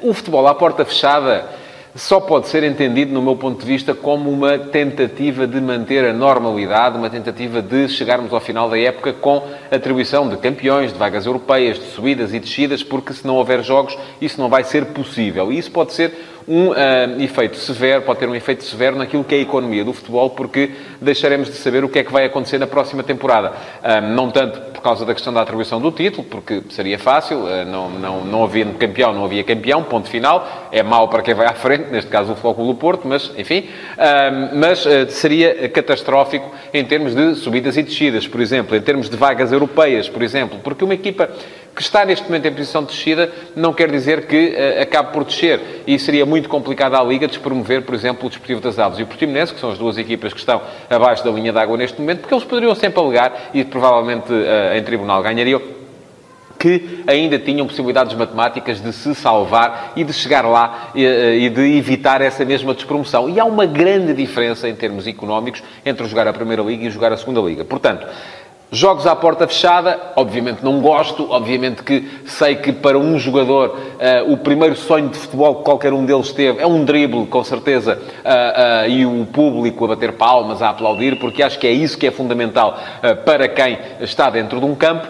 o 0.00 0.12
futebol 0.14 0.46
à 0.46 0.54
porta 0.54 0.84
fechada 0.84 1.44
só 1.96 2.20
pode 2.20 2.48
ser 2.48 2.62
entendido, 2.62 3.12
no 3.12 3.22
meu 3.22 3.36
ponto 3.36 3.58
de 3.58 3.66
vista, 3.66 3.94
como 3.94 4.30
uma 4.30 4.58
tentativa 4.58 5.46
de 5.46 5.58
manter 5.62 6.04
a 6.04 6.12
normalidade, 6.12 6.98
uma 6.98 7.08
tentativa 7.08 7.62
de 7.62 7.88
chegarmos 7.88 8.34
ao 8.34 8.40
final 8.40 8.68
da 8.68 8.78
época 8.78 9.14
com 9.14 9.42
atribuição 9.70 10.28
de 10.28 10.36
campeões, 10.36 10.92
de 10.92 10.98
vagas 10.98 11.24
europeias, 11.24 11.78
de 11.78 11.86
subidas 11.86 12.34
e 12.34 12.38
descidas, 12.38 12.82
porque 12.82 13.14
se 13.14 13.26
não 13.26 13.36
houver 13.36 13.64
jogos, 13.64 13.96
isso 14.20 14.38
não 14.38 14.50
vai 14.50 14.62
ser 14.62 14.86
possível. 14.86 15.50
E 15.50 15.58
isso 15.58 15.70
pode 15.70 15.94
ser 15.94 16.12
um 16.48 16.68
uh, 16.68 16.74
efeito 17.20 17.56
severo, 17.56 18.02
pode 18.02 18.20
ter 18.20 18.28
um 18.28 18.34
efeito 18.34 18.62
severo 18.62 18.96
naquilo 18.96 19.24
que 19.24 19.34
é 19.34 19.38
a 19.38 19.40
economia 19.40 19.84
do 19.84 19.92
futebol, 19.92 20.30
porque 20.30 20.70
deixaremos 21.00 21.48
de 21.48 21.54
saber 21.54 21.82
o 21.84 21.88
que 21.88 21.98
é 21.98 22.04
que 22.04 22.12
vai 22.12 22.24
acontecer 22.24 22.58
na 22.58 22.66
próxima 22.66 23.02
temporada. 23.02 23.52
Uh, 23.82 24.00
não 24.14 24.30
tanto 24.30 24.60
por 24.72 24.80
causa 24.80 25.04
da 25.04 25.12
questão 25.12 25.32
da 25.32 25.42
atribuição 25.42 25.80
do 25.80 25.90
título, 25.90 26.22
porque 26.24 26.62
seria 26.70 26.98
fácil, 26.98 27.38
uh, 27.38 27.64
não, 27.64 27.90
não, 27.90 28.24
não 28.24 28.44
havia 28.44 28.64
campeão, 28.66 29.12
não 29.12 29.24
havia 29.24 29.42
campeão, 29.42 29.82
ponto 29.82 30.08
final. 30.08 30.68
É 30.70 30.82
mau 30.82 31.08
para 31.08 31.22
quem 31.22 31.34
vai 31.34 31.46
à 31.46 31.54
frente, 31.54 31.90
neste 31.90 32.10
caso 32.10 32.32
o 32.32 32.36
Flóculo 32.36 32.72
do 32.72 32.78
Porto, 32.78 33.08
mas 33.08 33.32
enfim. 33.36 33.68
mas 34.54 34.84
seria 35.08 35.68
catastrófico 35.68 36.52
em 36.72 36.84
termos 36.84 37.14
de 37.14 37.34
subidas 37.34 37.76
e 37.76 37.82
descidas, 37.82 38.26
por 38.28 38.40
exemplo, 38.40 38.76
em 38.76 38.80
termos 38.80 39.08
de 39.08 39.16
vagas 39.16 39.52
europeias, 39.52 40.08
por 40.08 40.22
exemplo, 40.22 40.58
porque 40.62 40.84
uma 40.84 40.94
equipa 40.94 41.28
que 41.76 41.82
está 41.82 42.06
neste 42.06 42.24
momento 42.24 42.46
em 42.46 42.52
posição 42.52 42.82
de 42.82 42.88
descida 42.88 43.30
não 43.54 43.74
quer 43.74 43.90
dizer 43.90 44.26
que 44.26 44.56
uh, 44.56 44.82
acabe 44.82 45.12
por 45.12 45.24
descer. 45.24 45.82
E 45.86 45.98
seria 45.98 46.24
muito 46.24 46.48
complicado 46.48 46.94
à 46.94 47.04
Liga 47.04 47.28
despromover, 47.28 47.82
por 47.82 47.94
exemplo, 47.94 48.26
o 48.26 48.30
Desportivo 48.30 48.62
das 48.62 48.78
Aves 48.78 48.98
e 48.98 49.02
o 49.02 49.06
Portimonense, 49.06 49.52
que 49.52 49.60
são 49.60 49.70
as 49.70 49.76
duas 49.76 49.98
equipas 49.98 50.32
que 50.32 50.38
estão 50.38 50.62
abaixo 50.88 51.22
da 51.22 51.30
linha 51.30 51.52
d'água 51.52 51.76
neste 51.76 52.00
momento, 52.00 52.20
porque 52.20 52.34
eles 52.34 52.44
poderiam 52.44 52.74
sempre 52.74 52.98
alegar 52.98 53.50
e 53.52 53.62
provavelmente 53.62 54.32
uh, 54.32 54.74
em 54.74 54.82
tribunal 54.82 55.22
ganhariam 55.22 55.60
que 56.58 57.04
ainda 57.06 57.38
tinham 57.38 57.66
possibilidades 57.66 58.14
matemáticas 58.14 58.80
de 58.80 58.90
se 58.90 59.14
salvar 59.14 59.92
e 59.94 60.02
de 60.02 60.12
chegar 60.14 60.46
lá 60.46 60.90
eh, 60.94 61.36
e, 61.36 61.50
de 61.50 61.76
evitar 61.76 62.22
essa 62.22 62.46
mesma 62.46 62.72
despromoção. 62.72 63.28
E 63.28 63.38
há 63.38 63.44
uma 63.44 63.66
grande 63.66 64.14
diferença 64.14 64.66
em 64.66 64.74
termos 64.74 65.06
económicos 65.06 65.62
entre 65.84 66.06
jogar 66.06 66.26
a 66.26 66.32
Primeira 66.32 66.62
Liga 66.62 66.86
e 66.86 66.90
jogar 66.90 67.12
a 67.12 67.16
Segunda 67.18 67.40
Liga. 67.40 67.62
Portanto, 67.62 68.06
Jogos 68.70 69.06
à 69.06 69.14
porta 69.14 69.46
fechada, 69.46 70.12
obviamente 70.16 70.64
não 70.64 70.80
gosto, 70.80 71.30
obviamente 71.30 71.84
que 71.84 72.04
sei 72.26 72.56
que 72.56 72.72
para 72.72 72.98
um 72.98 73.16
jogador 73.16 73.68
uh, 73.68 74.32
o 74.32 74.36
primeiro 74.36 74.74
sonho 74.74 75.08
de 75.08 75.16
futebol 75.16 75.56
que 75.56 75.62
qualquer 75.62 75.92
um 75.92 76.04
deles 76.04 76.32
teve 76.32 76.60
é 76.60 76.66
um 76.66 76.84
drible, 76.84 77.26
com 77.26 77.44
certeza, 77.44 77.96
uh, 77.96 78.86
uh, 78.86 78.90
e 78.90 79.06
o 79.06 79.24
público 79.26 79.84
a 79.84 79.88
bater 79.88 80.12
palmas, 80.14 80.60
a 80.62 80.70
aplaudir, 80.70 81.16
porque 81.16 81.44
acho 81.44 81.60
que 81.60 81.66
é 81.66 81.70
isso 81.70 81.96
que 81.96 82.08
é 82.08 82.10
fundamental 82.10 82.76
para 83.24 83.46
quem 83.46 83.78
está 84.00 84.30
dentro 84.30 84.58
de 84.58 84.66
um 84.66 84.74
campo, 84.74 85.06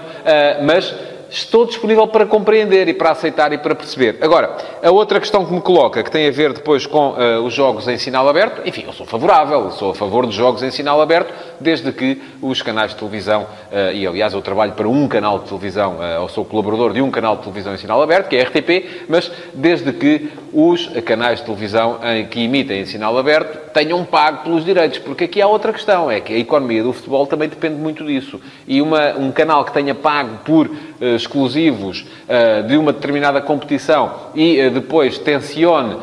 mas 0.65 0.95
estou 1.31 1.67
disponível 1.67 2.07
para 2.07 2.27
compreender 2.27 2.89
e 2.89 2.95
para 2.95 3.11
aceitar 3.11 3.53
e 3.53 3.59
para 3.59 3.75
perceber. 3.75 4.19
Agora, 4.21 4.57
a 4.83 4.91
outra 4.91 5.21
questão 5.21 5.45
que 5.45 5.53
me 5.53 5.61
coloca, 5.61 6.03
que 6.03 6.11
tem 6.11 6.29
a 6.29 6.31
ver 6.31 6.53
depois 6.53 6.87
com 6.87 7.11
uh, 7.11 7.43
os 7.45 7.53
jogos 7.53 7.89
em 7.89 7.99
sinal 7.99 8.29
aberto, 8.29 8.63
enfim, 8.67 8.85
eu 8.87 8.93
sou 8.93 9.07
favorável, 9.07 9.71
sou 9.71 9.91
a 9.91 9.95
favor 9.95 10.27
de 10.27 10.35
jogos 10.35 10.63
em 10.63 10.71
sinal 10.71 11.01
aberto, 11.01 11.33
desde 11.61 11.93
que 11.93 12.21
os 12.41 12.63
canais 12.63 12.93
de 12.93 12.97
televisão, 12.97 13.43
uh, 13.43 13.93
e 13.93 14.07
aliás 14.07 14.33
eu 14.33 14.43
trabalho 14.43 14.73
para 14.73 14.89
um 14.89 15.09
canal 15.09 15.41
de 15.41 15.47
televisão, 15.47 15.97
uh, 15.97 16.23
ou 16.23 16.29
sou 16.29 16.45
colaborador 16.45 16.93
de 16.93 17.03
um 17.03 17.11
canal 17.11 17.37
de 17.37 17.43
televisão 17.43 17.75
em 17.75 17.79
sinal 17.79 18.03
aberto, 18.03 18.29
que 18.29 18.37
é 18.37 18.43
a 18.43 18.45
RTP, 18.45 19.07
mas 19.09 19.31
desde 19.55 19.93
que 19.93 20.31
os 20.53 20.87
canais 21.05 21.41
de 21.41 21.45
televisão 21.45 21.99
em, 22.03 22.27
que 22.27 22.43
emitem 22.43 22.81
em 22.81 22.87
sinal 22.87 23.17
aberto 23.19 23.71
tenham 23.73 24.03
pago 24.05 24.45
pelos 24.45 24.65
direitos, 24.65 24.99
porque 24.99 25.25
aqui 25.25 25.43
há 25.43 25.47
outra 25.47 25.73
questão, 25.73 26.11
é 26.11 26.19
que 26.19 26.33
a 26.33 26.39
economia 26.39 26.83
do 26.83 26.95
futebol 26.95 27.27
também 27.27 27.49
depende 27.49 27.77
muito 27.77 28.05
disso. 28.07 28.41
E 28.67 28.81
uma, 28.81 29.13
um 29.19 29.31
canal 29.31 29.65
que 29.67 29.73
tenha 29.73 29.95
pago 29.95 30.39
por 30.45 30.71
exclusivos 31.01 32.05
de 32.69 32.77
uma 32.77 32.93
determinada 32.93 33.41
competição 33.41 34.13
e 34.35 34.71
depois 34.71 35.19
tencione 35.19 35.97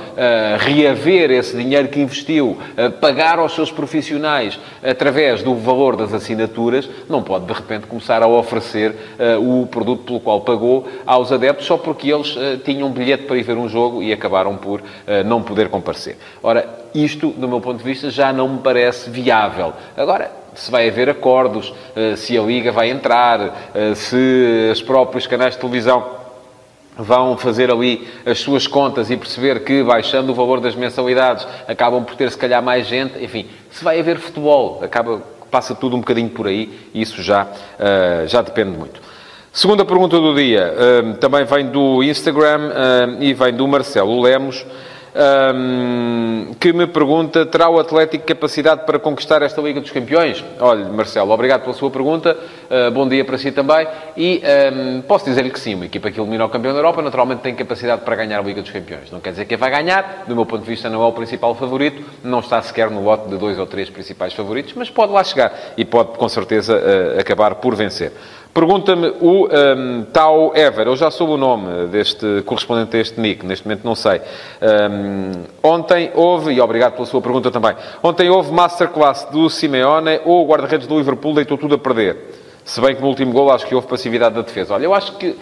reaver 0.60 1.32
esse 1.32 1.56
dinheiro 1.56 1.88
que 1.88 2.00
investiu, 2.00 2.58
pagar 3.02 3.40
aos 3.40 3.54
seus 3.54 3.72
profissionais 3.72 4.60
através 4.84 5.42
do 5.42 5.56
valor 5.56 5.96
das 5.96 6.14
assinaturas, 6.14 6.90
não 7.10 7.24
pode 7.24 7.46
de 7.46 7.54
repente 7.54 7.88
começar 7.88 8.22
a 8.22 8.28
oferecer 8.28 8.96
o 9.40 9.66
produto 9.68 10.04
pelo 10.04 10.20
qual 10.20 10.42
pagou 10.42 10.88
aos 11.06 11.32
adeptos 11.32 11.66
só 11.66 11.78
porque 11.78 12.12
eles 12.12 12.36
tinham 12.64 12.88
um 12.88 12.92
bilhete 12.92 13.24
para 13.24 13.38
ir 13.38 13.44
ver 13.44 13.58
um 13.58 13.68
jogo 13.68 14.04
e 14.04 14.14
acabaram 14.14 14.56
por 14.58 14.82
não 15.26 15.42
poder 15.42 15.70
comparecer. 15.70 16.18
Ora, 16.42 16.68
isto, 16.94 17.30
do 17.30 17.48
meu 17.48 17.60
ponto 17.60 17.80
de 17.80 17.84
vista, 17.84 18.10
já 18.12 18.32
não 18.32 18.48
me 18.48 18.60
parece 18.60 19.10
viável. 19.10 19.74
Agora, 19.98 20.43
se 20.56 20.72
vai 20.72 20.88
haver 20.88 21.10
acordos, 21.10 21.74
eh, 21.96 22.16
se 22.16 22.38
a 22.38 22.42
Liga 22.42 22.72
vai 22.72 22.89
entrar, 22.89 23.72
eh, 23.74 23.96
se 23.96 24.70
os 24.72 24.82
próprios 24.82 25.28
canais 25.28 25.54
de 25.54 25.60
televisão 25.60 26.24
vão 26.98 27.38
fazer 27.38 27.72
ali 27.72 28.08
as 28.26 28.39
suas 28.39 28.68
contas 28.68 29.10
e 29.10 29.18
perceber 29.18 29.63
que, 29.63 29.84
baixando 29.84 30.32
o 30.32 30.36
valor 30.36 30.60
das 30.60 30.76
mensalidades, 30.76 31.48
acabam 31.68 32.04
por 32.04 32.16
ter, 32.16 32.30
se 32.32 32.38
calhar, 32.38 32.62
mais 32.62 32.88
gente. 32.88 33.24
Enfim, 33.24 33.48
se 33.72 33.84
vai 33.84 34.00
haver 34.00 34.20
futebol, 34.20 34.80
acaba, 34.84 35.22
passa 35.50 35.74
tudo 35.74 35.96
um 35.96 36.00
bocadinho 36.00 36.30
por 36.30 36.48
aí 36.48 36.72
e 36.94 37.02
isso 37.02 37.22
já, 37.24 37.46
uh, 37.46 38.28
já 38.28 38.42
depende 38.42 38.78
muito. 38.78 39.02
Segunda 39.52 39.84
pergunta 39.86 40.20
do 40.20 40.34
dia, 40.34 40.74
também 41.20 41.46
vem 41.46 41.68
do 41.68 42.02
Instagram 42.02 42.72
e 43.20 43.36
vem 43.36 43.54
do 43.54 43.68
Marcelo 43.68 44.20
Lemos 44.20 44.66
um, 45.15 46.54
que 46.60 46.73
me 46.73 46.88
pergunta: 46.88 47.45
terá 47.45 47.69
o 47.69 47.80
Atlético 47.80 48.26
capacidade 48.26 48.86
para 48.86 48.97
conquistar 48.97 49.41
esta 49.41 49.62
Liga 49.62 49.80
dos 49.80 49.91
Campeões? 49.91 50.43
Olha, 50.60 50.86
Marcelo, 50.86 51.32
obrigado 51.32 51.62
pela 51.62 51.73
sua 51.73 51.91
pergunta. 51.91 52.36
Uh, 52.69 52.91
bom 52.91 53.08
dia 53.08 53.23
para 53.23 53.38
si 53.38 53.52
também. 53.52 53.88
E 54.17 54.41
um, 54.73 55.02
posso 55.02 55.26
dizer-lhe 55.26 55.52
que 55.52 55.60
sim, 55.60 55.76
uma 55.76 55.86
equipa 55.86 56.10
que 56.10 56.19
elimina 56.19 56.45
o 56.45 56.49
campeão 56.49 56.73
da 56.73 56.80
Europa 56.80 57.02
naturalmente 57.02 57.41
tem 57.41 57.54
capacidade 57.54 58.02
para 58.02 58.15
ganhar 58.15 58.39
a 58.39 58.41
Liga 58.41 58.62
dos 58.62 58.71
Campeões. 58.71 59.12
Não 59.12 59.19
quer 59.19 59.32
dizer 59.32 59.45
que 59.45 59.56
vai 59.56 59.69
ganhar, 59.69 60.23
do 60.28 60.36
meu 60.36 60.45
ponto 60.45 60.63
de 60.63 60.69
vista, 60.69 60.89
não 60.89 61.04
é 61.04 61.06
o 61.06 61.12
principal 61.12 61.54
favorito, 61.56 62.04
não 62.23 62.39
está 62.39 62.62
sequer 62.62 62.89
no 62.89 63.04
lote 63.04 63.30
de 63.30 63.38
dois 63.38 63.60
ou 63.60 63.65
três 63.65 63.89
principais 63.89 64.34
favoritos, 64.34 64.73
mas 64.76 64.89
pode 64.89 65.12
lá 65.12 65.23
chegar 65.23 65.73
e 65.78 65.86
pode 65.86 66.17
com 66.17 66.28
certeza 66.28 66.76
uh, 66.76 67.19
acabar 67.19 67.56
por 67.56 67.76
vencer. 67.76 68.12
Pergunta-me 68.54 69.08
o 69.20 69.48
um, 69.48 70.04
Tau 70.13 70.56
Ever, 70.56 70.86
eu 70.86 70.96
já 70.96 71.10
soube 71.10 71.34
o 71.34 71.38
nome 71.38 71.88
deste 71.88 72.44
correspondente 72.46 72.96
a 72.96 73.00
este 73.00 73.20
nick, 73.20 73.44
neste 73.44 73.66
momento 73.66 73.84
não 73.84 73.96
sei. 73.96 74.22
Um, 74.62 75.32
ontem 75.63 76.12
houve, 76.13 76.54
e 76.54 76.62
obrigado 76.62 76.94
pela 76.94 77.08
sua 77.08 77.20
pergunta 77.20 77.50
também, 77.50 77.76
ontem 78.04 78.30
houve 78.30 78.52
masterclass 78.52 79.26
do 79.32 79.50
Simeone 79.50 80.20
ou 80.24 80.46
o 80.46 80.48
guarda-redes 80.48 80.86
do 80.86 80.96
Liverpool 81.00 81.34
deitou 81.34 81.58
tudo 81.58 81.74
a 81.74 81.78
perder. 81.80 82.16
Se 82.63 82.80
bem 82.80 82.96
que 82.96 83.02
no 83.02 83.08
último 83.08 83.34
gol 83.34 83.52
acho 83.52 83.66
que 83.66 83.74
houve 83.74 83.88
passividade 83.88 84.36
da 84.36 84.42
defesa. 84.42 84.76
Olha, 84.76 84.86
eu 84.86 84.94
acho 84.94 85.18
que 85.18 85.36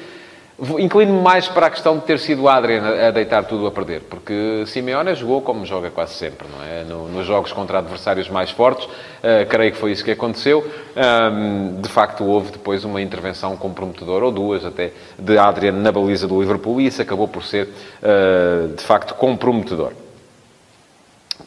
Inclino-me 0.77 1.21
mais 1.21 1.47
para 1.47 1.67
a 1.67 1.69
questão 1.71 1.97
de 1.97 2.05
ter 2.05 2.19
sido 2.19 2.47
Adrian 2.47 3.07
a 3.07 3.09
deitar 3.09 3.45
tudo 3.45 3.65
a 3.65 3.71
perder, 3.71 4.01
porque 4.01 4.63
Simeone 4.67 5.15
jogou 5.15 5.41
como 5.41 5.65
joga 5.65 5.89
quase 5.89 6.13
sempre, 6.13 6.47
não 6.47 6.63
é? 6.63 6.83
No, 6.83 7.07
nos 7.07 7.25
jogos 7.25 7.51
contra 7.51 7.79
adversários 7.79 8.29
mais 8.29 8.51
fortes, 8.51 8.85
uh, 8.85 9.45
creio 9.49 9.71
que 9.71 9.77
foi 9.77 9.91
isso 9.91 10.03
que 10.03 10.11
aconteceu. 10.11 10.63
Um, 10.95 11.81
de 11.81 11.89
facto, 11.89 12.23
houve 12.23 12.51
depois 12.51 12.85
uma 12.85 13.01
intervenção 13.01 13.57
comprometedora, 13.57 14.25
ou 14.25 14.31
duas 14.31 14.63
até, 14.63 14.91
de 15.17 15.37
Adrian 15.37 15.71
na 15.71 15.91
baliza 15.91 16.27
do 16.27 16.39
Liverpool, 16.39 16.79
e 16.79 16.87
isso 16.87 17.01
acabou 17.01 17.27
por 17.27 17.43
ser, 17.43 17.67
uh, 18.03 18.75
de 18.75 18.83
facto, 18.83 19.15
comprometedor. 19.15 19.93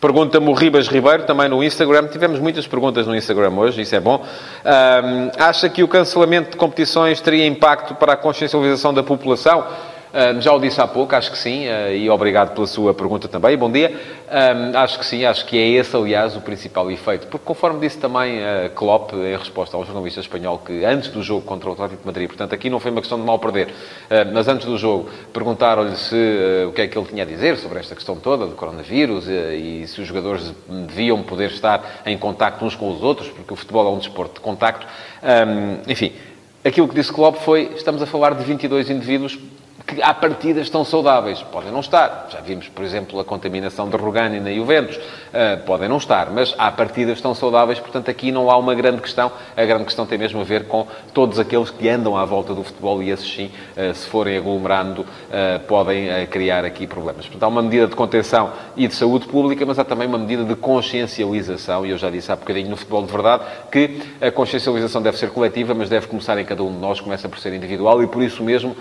Pergunta-me 0.04 0.50
o 0.50 0.52
Ribas 0.52 0.86
Ribeiro, 0.86 1.22
também 1.22 1.48
no 1.48 1.64
Instagram. 1.64 2.08
Tivemos 2.08 2.38
muitas 2.38 2.66
perguntas 2.66 3.06
no 3.06 3.16
Instagram 3.16 3.54
hoje, 3.56 3.80
isso 3.80 3.96
é 3.96 4.00
bom. 4.00 4.22
Um, 4.22 5.42
acha 5.42 5.66
que 5.70 5.82
o 5.82 5.88
cancelamento 5.88 6.50
de 6.50 6.56
competições 6.58 7.22
teria 7.22 7.46
impacto 7.46 7.94
para 7.94 8.12
a 8.12 8.16
consciencialização 8.16 8.92
da 8.92 9.02
população? 9.02 9.64
Já 10.40 10.52
o 10.52 10.60
disse 10.60 10.80
há 10.80 10.86
pouco, 10.86 11.14
acho 11.16 11.30
que 11.32 11.36
sim, 11.36 11.66
uh, 11.66 11.92
e 11.92 12.08
obrigado 12.08 12.54
pela 12.54 12.66
sua 12.68 12.94
pergunta 12.94 13.26
também. 13.26 13.56
Bom 13.56 13.70
dia. 13.70 13.92
Um, 14.30 14.78
acho 14.78 14.98
que 14.98 15.04
sim, 15.04 15.24
acho 15.24 15.44
que 15.44 15.58
é 15.58 15.68
esse, 15.70 15.96
aliás, 15.96 16.36
o 16.36 16.40
principal 16.40 16.88
efeito. 16.90 17.26
Porque, 17.26 17.44
conforme 17.44 17.80
disse 17.80 17.98
também 17.98 18.38
Klopp, 18.74 19.12
em 19.12 19.36
resposta 19.36 19.76
ao 19.76 19.84
jornalista 19.84 20.20
espanhol, 20.20 20.58
que 20.58 20.84
antes 20.84 21.08
do 21.10 21.22
jogo 21.22 21.42
contra 21.42 21.68
o 21.68 21.72
Atlético 21.72 22.00
de 22.00 22.06
Madrid, 22.06 22.28
portanto, 22.28 22.54
aqui 22.54 22.70
não 22.70 22.78
foi 22.78 22.90
uma 22.92 23.00
questão 23.00 23.18
de 23.18 23.24
mal 23.24 23.38
perder, 23.38 23.74
mas 24.32 24.48
antes 24.48 24.66
do 24.66 24.78
jogo, 24.78 25.08
perguntaram-lhe 25.32 25.96
se 25.96 26.16
o 26.68 26.72
que 26.72 26.82
é 26.82 26.88
que 26.88 26.96
ele 26.96 27.06
tinha 27.06 27.22
a 27.22 27.26
dizer 27.26 27.56
sobre 27.58 27.78
esta 27.78 27.94
questão 27.94 28.16
toda 28.16 28.46
do 28.46 28.54
coronavírus 28.54 29.26
e 29.28 29.86
se 29.86 30.00
os 30.00 30.06
jogadores 30.06 30.52
deviam 30.68 31.22
poder 31.22 31.50
estar 31.50 32.02
em 32.06 32.16
contacto 32.16 32.64
uns 32.64 32.74
com 32.74 32.90
os 32.90 33.02
outros, 33.02 33.28
porque 33.28 33.52
o 33.52 33.56
futebol 33.56 33.86
é 33.86 33.90
um 33.90 33.98
desporto 33.98 34.34
de 34.34 34.40
contacto. 34.40 34.86
Enfim, 35.86 36.12
aquilo 36.64 36.88
que 36.88 36.94
disse 36.94 37.12
Klopp 37.12 37.38
foi: 37.38 37.72
estamos 37.76 38.02
a 38.02 38.06
falar 38.06 38.34
de 38.34 38.44
22 38.44 38.90
indivíduos 38.90 39.38
que 39.94 40.02
à 40.02 40.12
partida 40.12 40.60
estão 40.60 40.84
saudáveis. 40.84 41.42
Podem 41.42 41.70
não 41.70 41.80
estar. 41.80 42.28
Já 42.30 42.40
vimos, 42.40 42.68
por 42.68 42.84
exemplo, 42.84 43.18
a 43.20 43.24
contaminação 43.24 43.88
de 43.88 43.96
Rugani 43.96 44.40
na 44.40 44.52
Juventus. 44.52 44.96
Uh, 44.96 45.64
podem 45.64 45.88
não 45.88 45.96
estar, 45.96 46.30
mas 46.30 46.54
à 46.58 46.70
partida 46.70 47.12
estão 47.12 47.34
saudáveis, 47.34 47.80
portanto 47.80 48.08
aqui 48.08 48.30
não 48.30 48.50
há 48.50 48.56
uma 48.56 48.74
grande 48.74 49.00
questão. 49.00 49.32
A 49.56 49.64
grande 49.64 49.84
questão 49.84 50.06
tem 50.06 50.16
mesmo 50.16 50.40
a 50.40 50.44
ver 50.44 50.66
com 50.66 50.86
todos 51.12 51.38
aqueles 51.38 51.70
que 51.70 51.88
andam 51.88 52.16
à 52.16 52.24
volta 52.24 52.54
do 52.54 52.62
futebol 52.62 53.02
e 53.02 53.10
esses 53.10 53.28
sim, 53.28 53.50
uh, 53.76 53.94
se 53.94 54.06
forem 54.06 54.36
aglomerando, 54.36 55.02
uh, 55.02 55.60
podem 55.66 56.26
criar 56.26 56.64
aqui 56.64 56.86
problemas. 56.86 57.26
Portanto, 57.26 57.42
há 57.42 57.48
uma 57.48 57.62
medida 57.62 57.86
de 57.86 57.96
contenção 57.96 58.52
e 58.76 58.86
de 58.86 58.94
saúde 58.94 59.26
pública, 59.26 59.64
mas 59.66 59.78
há 59.78 59.84
também 59.84 60.06
uma 60.06 60.18
medida 60.18 60.44
de 60.44 60.54
consciencialização, 60.54 61.84
e 61.84 61.90
eu 61.90 61.98
já 61.98 62.10
disse 62.10 62.30
há 62.30 62.36
bocadinho 62.36 62.70
no 62.70 62.76
futebol 62.76 63.04
de 63.04 63.12
verdade, 63.12 63.44
que 63.70 64.00
a 64.20 64.30
consciencialização 64.30 65.02
deve 65.02 65.18
ser 65.18 65.30
coletiva, 65.30 65.74
mas 65.74 65.88
deve 65.88 66.06
começar 66.06 66.38
em 66.38 66.44
cada 66.44 66.62
um 66.62 66.72
de 66.72 66.78
nós, 66.78 67.00
começa 67.00 67.28
por 67.28 67.38
ser 67.38 67.52
individual, 67.54 68.02
e 68.02 68.06
por 68.06 68.22
isso 68.22 68.42
mesmo 68.42 68.76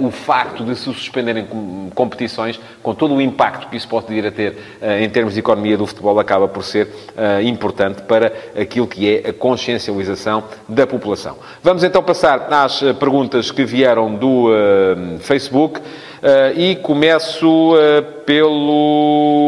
o 0.00 0.10
facto 0.28 0.62
de 0.62 0.76
se 0.76 0.84
suspenderem 0.84 1.46
competições, 1.94 2.60
com 2.82 2.94
todo 2.94 3.14
o 3.14 3.20
impacto 3.20 3.66
que 3.70 3.78
isso 3.78 3.88
pode 3.88 4.08
vir 4.08 4.26
a 4.26 4.30
ter 4.30 4.52
uh, 4.82 4.90
em 5.00 5.08
termos 5.08 5.32
de 5.32 5.40
economia 5.40 5.74
do 5.78 5.86
futebol, 5.86 6.20
acaba 6.20 6.46
por 6.46 6.62
ser 6.62 6.86
uh, 6.86 7.40
importante 7.42 8.02
para 8.02 8.30
aquilo 8.54 8.86
que 8.86 9.10
é 9.10 9.30
a 9.30 9.32
consciencialização 9.32 10.44
da 10.68 10.86
população. 10.86 11.38
Vamos 11.62 11.82
então 11.82 12.02
passar 12.02 12.46
às 12.52 12.82
eh, 12.82 12.92
perguntas 12.92 13.50
que 13.50 13.64
vieram 13.64 14.14
do 14.14 14.48
Facebook. 15.20 15.80
e 16.56 16.76
começo 16.76 17.72
pelo 18.26 19.38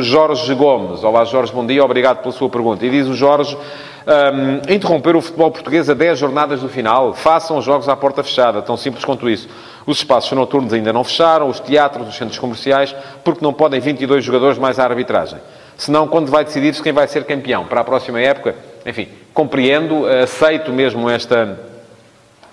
Jorge 0.00 0.54
Gomes. 0.54 1.04
Olá, 1.04 1.24
Jorge, 1.24 1.52
bom 1.52 1.66
dia, 1.66 1.84
obrigado 1.84 2.22
pela 2.22 2.32
sua 2.32 2.48
pergunta. 2.48 2.86
E 2.86 2.90
diz 2.90 3.06
o 3.08 3.14
Jorge 3.14 3.58
um, 4.06 4.72
interromper 4.72 5.16
o 5.16 5.20
futebol 5.20 5.50
português 5.50 5.88
a 5.90 5.94
10 5.94 6.18
jornadas 6.18 6.60
do 6.60 6.68
final. 6.68 7.14
Façam 7.14 7.58
os 7.58 7.64
jogos 7.64 7.88
à 7.88 7.96
porta 7.96 8.22
fechada, 8.22 8.62
tão 8.62 8.76
simples 8.76 9.04
quanto 9.04 9.28
isso. 9.28 9.48
Os 9.86 9.98
espaços 9.98 10.30
noturnos 10.32 10.72
ainda 10.72 10.92
não 10.92 11.04
fecharam, 11.04 11.48
os 11.48 11.60
teatros, 11.60 12.08
os 12.08 12.16
centros 12.16 12.38
comerciais, 12.38 12.94
porque 13.24 13.44
não 13.44 13.52
podem 13.52 13.80
22 13.80 14.24
jogadores 14.24 14.58
mais 14.58 14.78
à 14.78 14.84
arbitragem. 14.84 15.38
Senão, 15.76 16.06
quando 16.06 16.30
vai 16.30 16.44
decidir-se 16.44 16.82
quem 16.82 16.92
vai 16.92 17.08
ser 17.08 17.24
campeão 17.24 17.64
para 17.64 17.80
a 17.80 17.84
próxima 17.84 18.20
época, 18.20 18.54
enfim, 18.84 19.08
compreendo, 19.32 20.06
aceito 20.06 20.70
mesmo 20.72 21.08
esta 21.08 21.69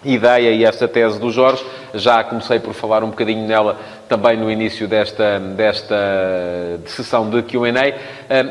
ideia 0.04 0.52
e 0.52 0.64
esta 0.64 0.88
tese 0.88 1.20
do 1.20 1.32
Jorge. 1.32 1.64
Já 1.94 2.24
comecei 2.24 2.60
por 2.60 2.74
falar 2.74 3.04
um 3.04 3.10
bocadinho 3.10 3.48
nela 3.48 3.78
também 4.08 4.38
no 4.38 4.50
início 4.50 4.88
desta, 4.88 5.40
desta 5.40 6.80
sessão 6.86 7.30
de 7.30 7.42
Q&A. 7.44 7.72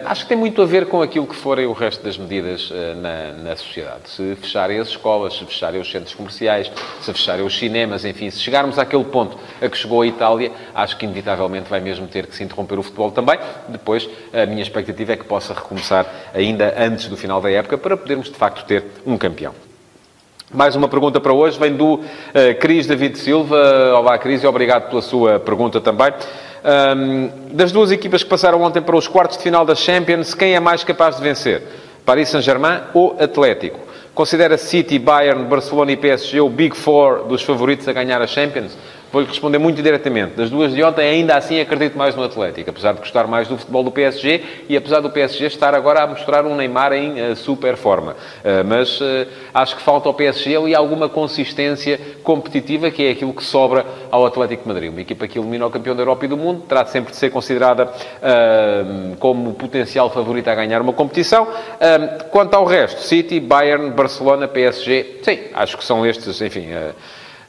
Acho 0.04 0.22
que 0.22 0.28
tem 0.28 0.36
muito 0.36 0.60
a 0.60 0.66
ver 0.66 0.86
com 0.86 1.02
aquilo 1.02 1.26
que 1.26 1.34
forem 1.34 1.66
o 1.66 1.72
resto 1.72 2.04
das 2.04 2.18
medidas 2.18 2.70
eh, 2.72 2.94
na, 2.94 3.50
na 3.50 3.56
sociedade. 3.56 4.08
Se 4.08 4.36
fecharem 4.36 4.78
as 4.78 4.88
escolas, 4.88 5.34
se 5.34 5.44
fecharem 5.44 5.80
os 5.80 5.90
centros 5.90 6.14
comerciais, 6.14 6.70
se 7.00 7.12
fecharem 7.12 7.44
os 7.44 7.56
cinemas, 7.56 8.04
enfim, 8.04 8.30
se 8.30 8.40
chegarmos 8.40 8.78
àquele 8.78 9.04
ponto 9.04 9.38
a 9.60 9.68
que 9.68 9.76
chegou 9.76 10.02
a 10.02 10.06
Itália, 10.06 10.52
acho 10.74 10.96
que 10.96 11.04
inevitavelmente 11.04 11.68
vai 11.70 11.80
mesmo 11.80 12.06
ter 12.06 12.26
que 12.26 12.34
se 12.34 12.44
interromper 12.44 12.78
o 12.78 12.82
futebol 12.82 13.10
também. 13.10 13.38
Depois, 13.68 14.08
a 14.32 14.46
minha 14.46 14.62
expectativa 14.62 15.12
é 15.12 15.16
que 15.16 15.24
possa 15.24 15.54
recomeçar 15.54 16.06
ainda 16.34 16.74
antes 16.78 17.06
do 17.08 17.16
final 17.16 17.40
da 17.40 17.50
época 17.50 17.78
para 17.78 17.96
podermos, 17.96 18.28
de 18.28 18.34
facto, 18.34 18.64
ter 18.66 18.84
um 19.06 19.16
campeão. 19.16 19.65
Mais 20.54 20.76
uma 20.76 20.86
pergunta 20.86 21.20
para 21.20 21.32
hoje, 21.32 21.58
vem 21.58 21.72
do 21.72 21.94
uh, 21.94 22.02
Cris 22.60 22.86
David 22.86 23.18
Silva. 23.18 23.56
Olá, 23.96 24.16
Cris, 24.16 24.44
e 24.44 24.46
obrigado 24.46 24.88
pela 24.88 25.02
sua 25.02 25.40
pergunta 25.40 25.80
também. 25.80 26.12
Um, 26.64 27.30
das 27.52 27.72
duas 27.72 27.90
equipas 27.90 28.22
que 28.22 28.30
passaram 28.30 28.62
ontem 28.62 28.80
para 28.80 28.94
os 28.94 29.08
quartos 29.08 29.38
de 29.38 29.42
final 29.42 29.66
da 29.66 29.74
Champions, 29.74 30.34
quem 30.34 30.54
é 30.54 30.60
mais 30.60 30.84
capaz 30.84 31.16
de 31.16 31.22
vencer? 31.22 31.62
Paris 32.04 32.28
Saint-Germain 32.28 32.82
ou 32.94 33.16
Atlético? 33.18 33.80
Considera 34.14 34.56
City, 34.56 35.00
Bayern, 35.00 35.44
Barcelona 35.46 35.90
e 35.90 35.96
PSG 35.96 36.40
o 36.40 36.48
Big 36.48 36.76
Four 36.76 37.24
dos 37.24 37.42
favoritos 37.42 37.88
a 37.88 37.92
ganhar 37.92 38.22
a 38.22 38.26
Champions? 38.28 38.78
Vou-lhe 39.16 39.28
responder 39.28 39.56
muito 39.56 39.82
diretamente. 39.82 40.34
Das 40.34 40.50
duas 40.50 40.74
de 40.74 40.84
ontem, 40.84 41.08
ainda 41.08 41.38
assim 41.38 41.58
acredito 41.58 41.96
mais 41.96 42.14
no 42.14 42.22
Atlético, 42.22 42.68
apesar 42.68 42.92
de 42.92 42.98
gostar 42.98 43.26
mais 43.26 43.48
do 43.48 43.56
futebol 43.56 43.82
do 43.82 43.90
PSG 43.90 44.44
e 44.68 44.76
apesar 44.76 45.00
do 45.00 45.08
PSG 45.08 45.46
estar 45.46 45.74
agora 45.74 46.02
a 46.02 46.06
mostrar 46.06 46.44
um 46.44 46.54
Neymar 46.54 46.92
em 46.92 47.32
uh, 47.32 47.34
super 47.34 47.78
forma. 47.78 48.12
Uh, 48.12 48.62
mas 48.66 49.00
uh, 49.00 49.26
acho 49.54 49.74
que 49.74 49.80
falta 49.80 50.06
ao 50.06 50.12
PSG 50.12 50.54
ali 50.54 50.74
alguma 50.74 51.08
consistência 51.08 51.98
competitiva, 52.22 52.90
que 52.90 53.06
é 53.06 53.12
aquilo 53.12 53.32
que 53.32 53.42
sobra 53.42 53.86
ao 54.10 54.26
Atlético 54.26 54.64
de 54.64 54.68
Madrid. 54.68 54.90
Uma 54.90 55.00
equipa 55.00 55.26
que 55.26 55.38
elimina 55.38 55.64
o 55.66 55.70
campeão 55.70 55.96
da 55.96 56.02
Europa 56.02 56.26
e 56.26 56.28
do 56.28 56.36
mundo, 56.36 56.64
terá 56.68 56.84
sempre 56.84 57.12
de 57.12 57.16
ser 57.16 57.30
considerada 57.30 57.90
como 59.18 59.54
potencial 59.54 60.10
favorita 60.10 60.52
a 60.52 60.54
ganhar 60.54 60.82
uma 60.82 60.92
competição. 60.92 61.48
quanto 62.30 62.52
ao 62.52 62.66
resto, 62.66 63.00
City, 63.00 63.40
Bayern, 63.40 63.92
Barcelona, 63.92 64.46
PSG, 64.46 65.20
sim, 65.22 65.38
acho 65.54 65.78
que 65.78 65.84
são 65.84 66.04
estes, 66.04 66.38
enfim 66.42 66.66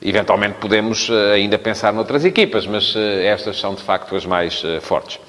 Eventualmente 0.01 0.55
podemos 0.59 1.09
eh, 1.09 1.33
ainda 1.33 1.57
pensar 1.57 1.91
noutras 1.91 2.23
equipas, 2.23 2.67
mas 2.67 2.95
eh, 2.95 3.25
estas 3.25 3.59
são 3.59 3.73
de 3.73 3.81
facto 3.81 4.15
as 4.15 4.25
mais 4.25 4.61
eh, 4.63 4.79
fortes. 4.79 5.19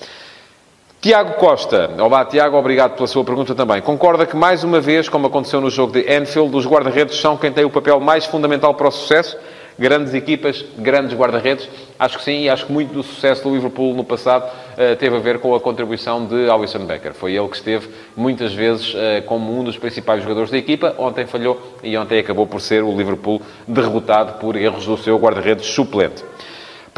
Tiago 1.01 1.35
Costa. 1.35 1.91
Olá, 1.99 2.25
Tiago, 2.25 2.57
obrigado 2.57 2.95
pela 2.97 3.07
sua 3.07 3.25
pergunta 3.25 3.55
também. 3.55 3.81
Concorda 3.81 4.27
que, 4.27 4.37
mais 4.37 4.65
uma 4.65 4.81
vez, 4.81 5.09
como 5.09 5.29
aconteceu 5.29 5.61
no 5.61 5.71
jogo 5.71 5.93
de 5.93 6.13
Anfield, 6.13 6.55
os 6.55 6.67
guarda-redes 6.67 7.19
são 7.21 7.37
quem 7.37 7.53
tem 7.53 7.65
o 7.65 7.71
papel 7.71 8.01
mais 8.01 8.27
fundamental 8.27 8.75
para 8.75 8.89
o 8.89 8.91
sucesso? 8.91 9.37
Grandes 9.79 10.13
equipas, 10.13 10.65
grandes 10.77 11.17
guarda-redes. 11.17 11.69
Acho 11.99 12.19
que 12.19 12.25
sim, 12.25 12.43
e 12.43 12.51
acho 12.51 12.67
que 12.67 12.73
muito 12.73 12.93
do 12.93 13.03
sucesso 13.03 13.45
do 13.45 13.55
Liverpool 13.55 13.95
no 13.95 14.05
passado 14.05 14.45
uh, 14.45 14.97
teve 14.97 15.17
a 15.17 15.21
ver 15.21 15.39
com 15.39 15.55
a 15.55 15.61
contribuição 15.61 16.27
de 16.27 16.51
Alisson 16.51 16.81
Becker. 16.81 17.15
Foi 17.15 17.35
ele 17.35 17.49
que 17.49 17.57
esteve 17.57 17.89
muitas 18.17 18.53
vezes 18.53 18.93
uh, 18.95 19.23
como 19.27 19.59
um 19.59 19.63
dos 19.63 19.79
principais 19.79 20.23
jogadores 20.23 20.51
da 20.51 20.59
equipa. 20.59 20.95
Ontem 20.99 21.27
falhou 21.27 21.61
e 21.83 21.97
ontem 21.97 22.19
acabou 22.19 22.47
por 22.47 22.61
ser 22.61 22.83
o 22.83 22.97
Liverpool 22.97 23.41
derrotado 23.67 24.35
por 24.41 24.57
erros 24.57 24.85
do 24.87 24.97
seu 24.97 25.17
guarda-redes 25.19 25.67
suplente. 25.67 26.25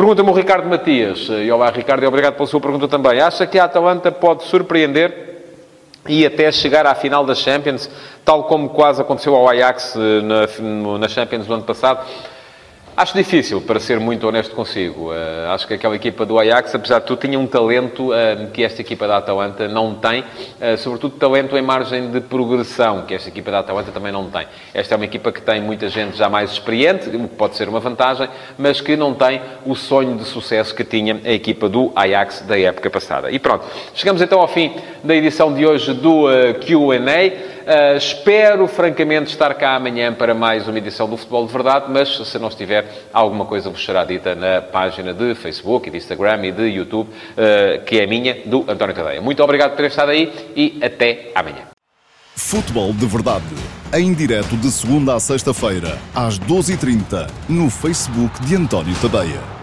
Pergunta-me 0.01 0.31
o 0.31 0.33
Ricardo 0.33 0.67
Matias. 0.67 1.29
Eh, 1.29 1.45
e 1.45 1.53
olá, 1.53 1.69
Ricardo, 1.71 2.03
e 2.03 2.07
obrigado 2.07 2.35
pela 2.35 2.47
sua 2.47 2.61
pergunta 2.61 2.89
também. 2.89 3.21
Acha 3.21 3.47
que 3.47 3.59
a 3.59 3.65
Atalanta 3.65 4.11
pode 4.11 4.45
surpreender 4.45 5.29
e 6.09 6.25
até 6.25 6.51
chegar 6.51 6.87
à 6.87 6.95
final 6.95 7.27
da 7.27 7.35
Champions, 7.35 7.91
tal 8.25 8.45
como 8.45 8.71
quase 8.71 9.03
aconteceu 9.03 9.37
ao 9.37 9.47
Ajax 9.47 9.95
na, 10.23 10.99
na 10.99 11.09
Champions 11.09 11.47
do 11.47 11.53
ano 11.53 11.65
passado? 11.65 12.07
Acho 13.01 13.15
difícil, 13.15 13.63
para 13.63 13.81
ser 13.81 13.99
muito 13.99 14.29
honesto 14.29 14.55
consigo. 14.55 15.11
Uh, 15.11 15.49
acho 15.55 15.67
que 15.67 15.73
aquela 15.73 15.97
equipa 15.97 16.27
do 16.27 16.39
Ajax, 16.39 16.75
apesar 16.75 16.99
de 16.99 17.07
tudo, 17.07 17.19
tinha 17.19 17.39
um 17.39 17.47
talento 17.47 18.11
uh, 18.11 18.51
que 18.53 18.63
esta 18.63 18.83
equipa 18.83 19.09
da 19.09 19.17
Atalanta 19.17 19.67
não 19.67 19.95
tem, 19.95 20.21
uh, 20.21 20.77
sobretudo 20.77 21.17
talento 21.17 21.57
em 21.57 21.63
margem 21.63 22.11
de 22.11 22.21
progressão, 22.21 23.07
que 23.07 23.15
esta 23.15 23.31
equipa 23.31 23.51
da 23.51 23.61
Atalanta 23.61 23.91
também 23.91 24.13
não 24.13 24.29
tem. 24.29 24.47
Esta 24.75 24.95
é 24.95 24.97
uma 24.97 25.07
equipa 25.07 25.33
que 25.33 25.41
tem 25.41 25.63
muita 25.63 25.89
gente 25.89 26.15
já 26.15 26.29
mais 26.29 26.53
experiente, 26.53 27.09
o 27.09 27.27
que 27.27 27.37
pode 27.37 27.57
ser 27.57 27.71
uma 27.71 27.81
vantagem, 27.81 28.29
mas 28.59 28.83
que 28.83 28.95
não 28.99 29.15
tem 29.15 29.41
o 29.65 29.75
sonho 29.75 30.15
de 30.19 30.25
sucesso 30.27 30.75
que 30.75 30.85
tinha 30.85 31.23
a 31.25 31.33
equipa 31.33 31.71
do 31.71 31.91
Ajax 31.97 32.43
da 32.43 32.61
época 32.61 32.91
passada. 32.91 33.31
E 33.31 33.39
pronto, 33.39 33.65
chegamos 33.95 34.21
então 34.21 34.43
ao 34.43 34.49
fim 34.49 34.75
da 35.03 35.17
edição 35.17 35.55
de 35.55 35.65
hoje 35.65 35.95
do 35.95 36.25
QA. 36.67 37.01
Uh, 37.71 37.97
espero, 37.97 38.67
francamente, 38.67 39.31
estar 39.31 39.55
cá 39.55 39.77
amanhã 39.77 40.13
para 40.13 40.35
mais 40.35 40.67
uma 40.67 40.77
edição 40.77 41.09
do 41.09 41.17
Futebol 41.17 41.47
de 41.47 41.53
Verdade, 41.53 41.85
mas 41.89 42.09
se 42.09 42.37
não 42.37 42.49
estiver, 42.49 42.85
alguma 43.13 43.47
coisa 43.47 43.71
vos 43.71 43.85
será 43.85 44.05
dita 44.05 44.35
na 44.35 44.61
página 44.61 45.15
de 45.15 45.37
Facebook, 45.37 45.89
de 45.89 45.97
Instagram 45.97 46.47
e 46.47 46.51
de 46.51 46.65
YouTube, 46.65 47.09
uh, 47.09 47.85
que 47.85 48.01
é 48.01 48.09
minha, 48.09 48.39
do 48.45 48.65
António 48.67 48.93
Cadeia. 48.93 49.21
Muito 49.21 49.41
obrigado 49.41 49.71
por 49.71 49.77
ter 49.77 49.87
estado 49.87 50.11
aí 50.11 50.33
e 50.57 50.81
até 50.83 51.31
amanhã. 51.33 51.69
Futebol 52.35 52.93
de 52.93 53.07
Verdade, 53.07 53.45
em 53.95 54.13
direto 54.15 54.57
de 54.57 54.69
segunda 54.69 55.15
a 55.15 55.21
sexta-feira, 55.21 55.97
às 56.13 56.41
12h30, 56.41 57.31
no 57.49 57.71
Facebook 57.71 58.45
de 58.45 58.57
António 58.57 58.97
Tadeia. 58.97 59.60